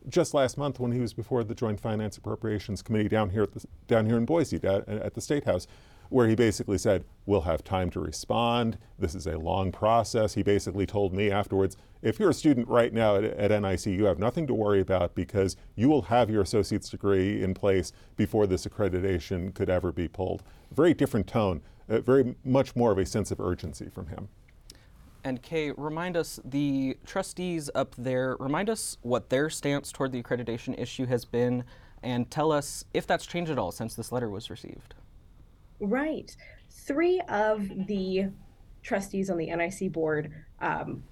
just 0.08 0.34
last 0.34 0.58
month 0.58 0.80
when 0.80 0.92
he 0.92 1.00
was 1.00 1.12
before 1.12 1.44
the 1.44 1.54
Joint 1.54 1.80
Finance 1.80 2.16
Appropriations 2.16 2.82
Committee 2.82 3.08
down 3.08 3.30
here 3.30 3.42
at 3.42 3.52
the, 3.52 3.64
down 3.86 4.06
here 4.06 4.16
in 4.16 4.24
Boise 4.24 4.56
at, 4.62 5.14
the 5.14 5.20
State 5.20 5.44
House 5.44 5.66
where 6.12 6.28
he 6.28 6.34
basically 6.34 6.76
said, 6.76 7.04
We'll 7.24 7.42
have 7.42 7.64
time 7.64 7.88
to 7.90 8.00
respond. 8.00 8.76
This 8.98 9.14
is 9.14 9.26
a 9.26 9.38
long 9.38 9.72
process. 9.72 10.34
He 10.34 10.42
basically 10.42 10.84
told 10.86 11.14
me 11.14 11.30
afterwards, 11.30 11.76
if 12.02 12.20
you're 12.20 12.30
a 12.30 12.34
student 12.34 12.68
right 12.68 12.92
now 12.92 13.16
at, 13.16 13.24
at, 13.24 13.62
NIC, 13.62 13.86
you 13.86 14.04
have 14.04 14.18
nothing 14.18 14.46
to 14.48 14.54
worry 14.54 14.80
about 14.80 15.14
because 15.14 15.56
you 15.76 15.88
will 15.88 16.02
have 16.02 16.28
your 16.28 16.42
associate's 16.42 16.90
degree 16.90 17.42
in 17.42 17.54
place 17.54 17.92
before 18.16 18.46
this 18.46 18.66
accreditation 18.66 19.54
could 19.54 19.70
ever 19.70 19.92
be 19.92 20.08
pulled. 20.08 20.42
Very 20.72 20.92
different 20.92 21.26
tone, 21.26 21.62
uh, 21.88 22.00
very 22.00 22.34
much 22.44 22.76
more 22.76 22.92
of 22.92 22.98
a 22.98 23.06
sense 23.06 23.30
of 23.30 23.40
urgency 23.40 23.88
from 23.88 24.08
him. 24.08 24.28
And 25.24 25.40
Kaye, 25.40 25.72
remind 25.76 26.16
us, 26.16 26.40
the 26.44 26.96
trustees 27.06 27.70
up 27.74 27.94
there, 27.96 28.36
remind 28.40 28.68
us 28.68 28.98
what 29.02 29.30
their 29.30 29.48
stance 29.48 29.92
toward 29.92 30.12
the 30.12 30.22
accreditation 30.22 30.78
issue 30.78 31.06
has 31.06 31.24
been, 31.24 31.64
and 32.02 32.28
tell 32.30 32.50
us 32.50 32.84
if 32.92 33.06
that's 33.06 33.26
changed 33.26 33.50
at 33.50 33.58
all 33.58 33.70
since 33.70 33.94
this 33.94 34.10
letter 34.10 34.28
was 34.28 34.50
received. 34.50 34.94
Right. 35.78 36.34
Three 36.70 37.20
of 37.28 37.68
the 37.86 38.30
trustees 38.82 39.30
on 39.30 39.36
the 39.36 39.54
NIC 39.54 39.92
board, 39.92 40.32
um, 40.60 41.04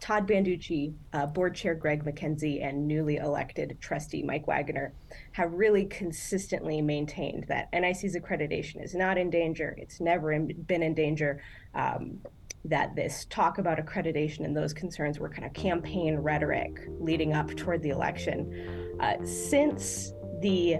Todd 0.00 0.26
Banducci, 0.26 0.94
uh, 1.12 1.26
board 1.26 1.54
chair 1.54 1.76
Greg 1.76 2.04
McKenzie, 2.04 2.66
and 2.66 2.88
newly 2.88 3.18
elected 3.18 3.78
trustee 3.80 4.24
Mike 4.24 4.48
Waggoner 4.48 4.92
have 5.30 5.52
really 5.52 5.84
consistently 5.84 6.82
maintained 6.82 7.44
that 7.46 7.68
NIC's 7.72 8.16
accreditation 8.16 8.82
is 8.82 8.96
not 8.96 9.16
in 9.16 9.30
danger. 9.30 9.76
It's 9.78 10.00
never 10.00 10.32
in, 10.32 10.48
been 10.62 10.82
in 10.82 10.94
danger. 10.94 11.40
Um, 11.76 12.18
that 12.64 12.94
this 12.94 13.26
talk 13.28 13.58
about 13.58 13.78
accreditation 13.78 14.44
and 14.44 14.56
those 14.56 14.72
concerns 14.72 15.18
were 15.18 15.28
kind 15.28 15.44
of 15.44 15.52
campaign 15.52 16.16
rhetoric 16.16 16.88
leading 17.00 17.32
up 17.32 17.54
toward 17.56 17.82
the 17.82 17.90
election. 17.90 18.96
Uh, 19.00 19.14
since 19.24 20.12
the 20.40 20.76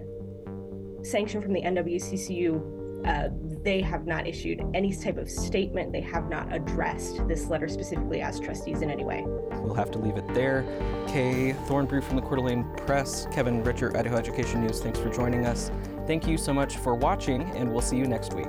sanction 1.02 1.40
from 1.40 1.52
the 1.52 1.62
NWCCU 1.62 2.82
uh, 3.04 3.28
they 3.64 3.80
have 3.80 4.06
not 4.06 4.26
issued 4.26 4.62
any 4.74 4.94
type 4.94 5.16
of 5.16 5.28
statement. 5.30 5.92
They 5.92 6.00
have 6.02 6.28
not 6.28 6.52
addressed 6.52 7.26
this 7.28 7.46
letter 7.46 7.68
specifically 7.68 8.20
as 8.20 8.38
trustees 8.38 8.82
in 8.82 8.90
any 8.90 9.04
way. 9.04 9.24
We'll 9.26 9.74
have 9.74 9.90
to 9.92 9.98
leave 9.98 10.16
it 10.16 10.34
there. 10.34 10.62
Kaye 11.06 11.54
Thornbrugh 11.66 12.04
from 12.04 12.16
the 12.16 12.22
Coeur 12.22 12.36
d'Alene 12.36 12.64
Press, 12.76 13.26
Kevin 13.32 13.62
Richert, 13.62 13.96
Idaho 13.96 14.16
Education 14.16 14.60
News, 14.64 14.80
thanks 14.80 14.98
for 14.98 15.10
joining 15.10 15.46
us. 15.46 15.70
Thank 16.06 16.26
you 16.26 16.36
so 16.36 16.52
much 16.52 16.76
for 16.76 16.94
watching, 16.94 17.42
and 17.56 17.70
we'll 17.70 17.80
see 17.80 17.96
you 17.96 18.06
next 18.06 18.34
week. 18.34 18.48